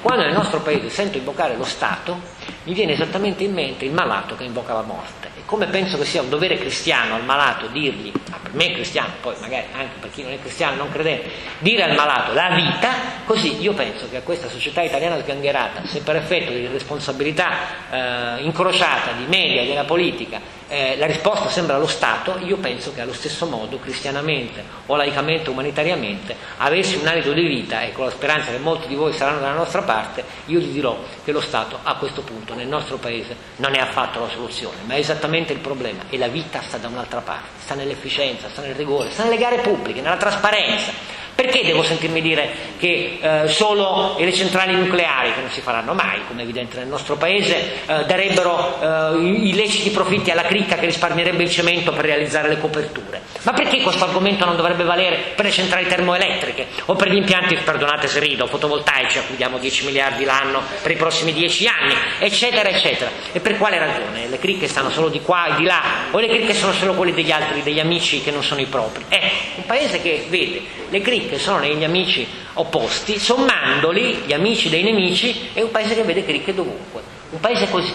quando 0.01 0.23
nel 0.23 0.33
nostro 0.33 0.61
paese 0.61 0.89
sento 0.89 1.17
invocare 1.17 1.57
lo 1.57 1.65
Stato, 1.65 2.21
mi 2.69 2.75
viene 2.75 2.93
esattamente 2.93 3.43
in 3.43 3.53
mente 3.53 3.85
il 3.85 3.91
malato 3.91 4.35
che 4.35 4.43
invoca 4.43 4.73
la 4.73 4.83
morte 4.83 5.39
come 5.49 5.65
penso 5.65 5.97
che 5.97 6.05
sia 6.05 6.21
un 6.21 6.29
dovere 6.29 6.59
cristiano 6.59 7.15
al 7.15 7.23
malato 7.23 7.65
dirgli, 7.69 8.11
ma 8.29 8.37
per 8.39 8.53
me 8.53 8.67
è 8.67 8.73
cristiano, 8.73 9.13
poi 9.19 9.33
magari 9.41 9.65
anche 9.73 9.95
per 9.99 10.11
chi 10.11 10.21
non 10.21 10.31
è 10.31 10.39
cristiano, 10.39 10.75
non 10.75 10.91
credente, 10.91 11.27
dire 11.57 11.81
al 11.81 11.95
malato 11.95 12.33
la 12.33 12.51
vita, 12.51 12.89
così 13.25 13.59
io 13.59 13.73
penso 13.73 14.07
che 14.11 14.17
a 14.17 14.21
questa 14.21 14.47
società 14.47 14.83
italiana 14.83 15.19
sgangherata, 15.19 15.87
se 15.87 16.01
per 16.01 16.17
effetto 16.17 16.51
di 16.51 16.67
responsabilità 16.67 17.49
eh, 17.89 18.43
incrociata 18.43 19.13
di 19.13 19.25
media 19.25 19.63
e 19.63 19.65
della 19.65 19.85
politica 19.85 20.39
eh, 20.69 20.95
la 20.97 21.07
risposta 21.07 21.49
sembra 21.49 21.77
lo 21.77 21.87
Stato, 21.87 22.37
io 22.43 22.57
penso 22.57 22.93
che 22.93 23.01
allo 23.01 23.13
stesso 23.13 23.47
modo, 23.47 23.79
cristianamente 23.79 24.63
o 24.85 24.95
laicamente, 24.95 25.49
umanitariamente, 25.49 26.35
avessi 26.57 26.95
un 26.95 27.07
alito 27.07 27.33
di 27.33 27.41
vita 27.41 27.81
e 27.81 27.91
con 27.91 28.05
la 28.05 28.11
speranza 28.11 28.51
che 28.51 28.59
molti 28.59 28.87
di 28.87 28.95
voi 28.95 29.11
saranno 29.13 29.39
dalla 29.39 29.55
nostra 29.55 29.81
parte, 29.81 30.23
io 30.45 30.59
gli 30.59 30.71
dirò 30.71 30.97
che 31.23 31.31
lo 31.31 31.41
Stato 31.41 31.79
a 31.81 31.95
questo 31.95 32.21
punto 32.21 32.53
nel 32.53 32.67
nostro 32.67 32.97
Paese 32.97 33.35
non 33.57 33.73
è 33.75 33.79
affatto 33.79 34.19
la 34.19 34.29
soluzione, 34.29 34.77
ma 34.85 34.93
è 34.93 34.99
esattamente 34.99 35.53
il 35.53 35.59
problema 35.59 36.03
e 36.09 36.17
la 36.17 36.27
vita 36.27 36.61
sta 36.61 36.77
da 36.77 36.87
un'altra 36.87 37.21
parte, 37.21 37.47
sta 37.63 37.73
nell'efficienza, 37.73 38.47
sta 38.49 38.61
nel 38.61 38.75
rigore, 38.75 39.09
sta 39.09 39.23
nelle 39.23 39.37
gare 39.37 39.57
pubbliche, 39.57 40.01
nella 40.01 40.17
trasparenza 40.17 41.17
perché 41.39 41.63
devo 41.63 41.83
sentirmi 41.83 42.21
dire 42.21 42.49
che 42.77 43.17
eh, 43.21 43.47
solo 43.47 44.17
le 44.19 44.33
centrali 44.33 44.75
nucleari, 44.75 45.33
che 45.33 45.39
non 45.39 45.49
si 45.49 45.61
faranno 45.61 45.93
mai, 45.93 46.19
come 46.27 46.41
è 46.41 46.43
evidente 46.43 46.77
nel 46.77 46.87
nostro 46.87 47.15
paese, 47.15 47.85
eh, 47.85 48.03
darebbero 48.05 48.81
eh, 48.81 49.17
illeciti 49.47 49.89
profitti 49.91 50.31
alla 50.31 50.41
cricca 50.41 50.75
che 50.75 50.87
risparmierebbe 50.87 51.41
il 51.41 51.49
cemento 51.49 51.93
per 51.93 52.03
realizzare 52.03 52.49
le 52.49 52.59
coperture? 52.59 53.21
Ma 53.43 53.53
perché 53.53 53.79
questo 53.81 54.03
argomento 54.03 54.43
non 54.43 54.57
dovrebbe 54.57 54.83
valere 54.83 55.31
per 55.33 55.45
le 55.45 55.51
centrali 55.51 55.87
termoelettriche 55.87 56.67
o 56.85 56.95
per 56.95 57.09
gli 57.09 57.15
impianti, 57.15 57.55
perdonate 57.55 58.09
se 58.09 58.19
rido, 58.19 58.45
fotovoltaici 58.45 59.19
a 59.19 59.21
cui 59.21 59.37
diamo 59.37 59.59
10 59.59 59.85
miliardi 59.85 60.25
l'anno 60.25 60.61
per 60.81 60.91
i 60.91 60.97
prossimi 60.97 61.31
10 61.31 61.67
anni, 61.67 61.93
eccetera, 62.19 62.67
eccetera? 62.67 63.09
E 63.31 63.39
per 63.39 63.55
quale 63.55 63.79
ragione? 63.79 64.27
Le 64.27 64.39
cricche 64.39 64.67
stanno 64.67 64.89
solo 64.89 65.07
di 65.07 65.21
qua 65.21 65.53
e 65.53 65.55
di 65.55 65.63
là 65.63 65.81
o 66.11 66.19
le 66.19 66.27
cricche 66.27 66.53
sono 66.53 66.73
solo 66.73 66.95
quelle 66.95 67.13
degli 67.13 67.31
altri, 67.31 67.63
degli 67.63 67.79
amici 67.79 68.21
che 68.21 68.31
non 68.31 68.43
sono 68.43 68.59
i 68.59 68.65
propri? 68.65 69.05
Ecco, 69.07 69.33
un 69.55 69.65
paese 69.65 70.01
che 70.01 70.25
vede 70.27 70.79
le 70.89 71.01
cricche 71.01 71.28
che 71.29 71.39
sono 71.39 71.59
negli 71.59 71.83
amici 71.83 72.27
opposti, 72.53 73.17
sommandoli, 73.19 74.23
gli 74.25 74.33
amici 74.33 74.69
dei 74.69 74.83
nemici, 74.83 75.49
è 75.53 75.61
un 75.61 75.71
paese 75.71 75.95
che 75.95 76.03
vede 76.03 76.25
cricche 76.25 76.53
dovunque. 76.53 77.01
Un 77.29 77.39
paese 77.39 77.69
così 77.69 77.93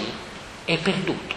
è 0.65 0.77
perduto, 0.79 1.35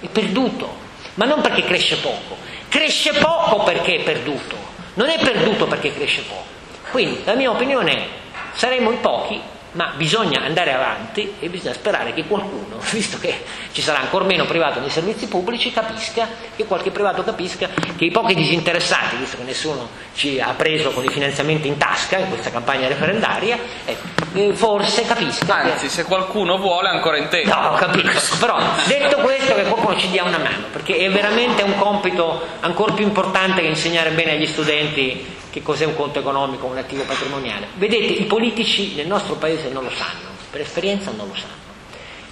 è 0.00 0.08
perduto, 0.08 0.74
ma 1.14 1.26
non 1.26 1.40
perché 1.40 1.62
cresce 1.62 1.96
poco, 1.96 2.36
cresce 2.68 3.12
poco 3.12 3.62
perché 3.62 3.96
è 3.96 4.02
perduto, 4.02 4.56
non 4.94 5.08
è 5.10 5.18
perduto 5.18 5.66
perché 5.66 5.94
cresce 5.94 6.22
poco. 6.22 6.46
Quindi 6.90 7.20
la 7.24 7.34
mia 7.34 7.50
opinione 7.50 7.92
è, 7.92 8.06
saremo 8.54 8.90
in 8.90 9.00
pochi 9.00 9.40
ma 9.72 9.92
bisogna 9.96 10.42
andare 10.42 10.72
avanti 10.72 11.34
e 11.38 11.48
bisogna 11.48 11.72
sperare 11.72 12.12
che 12.12 12.24
qualcuno, 12.24 12.78
visto 12.92 13.18
che 13.18 13.42
ci 13.72 13.80
sarà 13.80 14.00
ancora 14.00 14.24
meno 14.24 14.44
privato 14.44 14.80
nei 14.80 14.90
servizi 14.90 15.26
pubblici, 15.26 15.72
capisca, 15.72 16.28
che 16.54 16.64
qualche 16.64 16.90
privato 16.90 17.22
capisca 17.24 17.68
che 17.96 18.04
i 18.04 18.10
pochi 18.10 18.34
disinteressati, 18.34 19.16
visto 19.16 19.36
che 19.38 19.44
nessuno 19.44 19.88
ci 20.14 20.40
ha 20.40 20.52
preso 20.54 20.90
con 20.90 21.04
i 21.04 21.08
finanziamenti 21.08 21.68
in 21.68 21.78
tasca 21.78 22.18
in 22.18 22.28
questa 22.28 22.50
campagna 22.50 22.88
referendaria, 22.88 23.58
eh, 23.84 24.52
forse 24.52 25.06
capisca. 25.06 25.54
Anzi, 25.54 25.86
che... 25.86 25.88
se 25.88 26.04
qualcuno 26.04 26.58
vuole 26.58 26.88
ancora 26.88 27.16
in 27.16 27.28
tempo. 27.28 27.54
No, 27.54 27.72
capisco, 27.74 28.36
però 28.38 28.58
detto 28.86 29.16
questo 29.18 29.54
che 29.54 29.62
qualcuno 29.62 29.98
ci 29.98 30.10
dia 30.10 30.24
una 30.24 30.38
mano, 30.38 30.66
perché 30.70 30.96
è 30.96 31.10
veramente 31.10 31.62
un 31.62 31.76
compito 31.76 32.46
ancora 32.60 32.92
più 32.92 33.04
importante 33.04 33.62
che 33.62 33.68
insegnare 33.68 34.10
bene 34.10 34.32
agli 34.32 34.46
studenti 34.46 35.40
che 35.52 35.60
cos'è 35.60 35.84
un 35.84 35.94
conto 35.94 36.18
economico, 36.18 36.64
un 36.64 36.78
attivo 36.78 37.04
patrimoniale. 37.04 37.68
Vedete, 37.74 38.14
i 38.14 38.24
politici 38.24 38.94
nel 38.94 39.06
nostro 39.06 39.34
paese 39.34 39.68
non 39.68 39.84
lo 39.84 39.90
sanno, 39.90 40.30
per 40.50 40.62
esperienza 40.62 41.10
non 41.10 41.28
lo 41.28 41.34
sanno. 41.34 41.60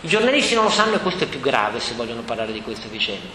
I 0.00 0.08
giornalisti 0.08 0.54
non 0.54 0.64
lo 0.64 0.70
sanno 0.70 0.94
e 0.94 1.00
questo 1.00 1.24
è 1.24 1.26
più 1.26 1.40
grave 1.40 1.80
se 1.80 1.92
vogliono 1.92 2.22
parlare 2.22 2.50
di 2.50 2.62
queste 2.62 2.88
vicende. 2.88 3.28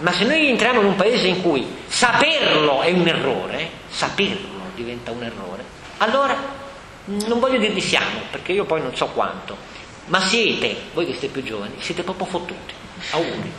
Ma 0.00 0.12
se 0.12 0.24
noi 0.24 0.46
entriamo 0.46 0.80
in 0.80 0.86
un 0.88 0.94
paese 0.94 1.26
in 1.26 1.40
cui 1.40 1.66
saperlo 1.86 2.82
è 2.82 2.90
un 2.90 3.08
errore, 3.08 3.70
saperlo 3.88 4.60
diventa 4.74 5.10
un 5.10 5.22
errore, 5.22 5.64
allora 5.98 6.36
non 7.06 7.40
voglio 7.40 7.58
dirvi 7.58 7.80
siamo, 7.80 8.20
perché 8.30 8.52
io 8.52 8.66
poi 8.66 8.82
non 8.82 8.94
so 8.94 9.06
quanto, 9.06 9.56
ma 10.06 10.20
siete, 10.20 10.76
voi 10.92 11.06
che 11.06 11.12
siete 11.12 11.28
più 11.28 11.42
giovani, 11.42 11.76
siete 11.78 12.02
proprio 12.02 12.26
fottuti. 12.26 12.74
Auguri. 13.12 13.52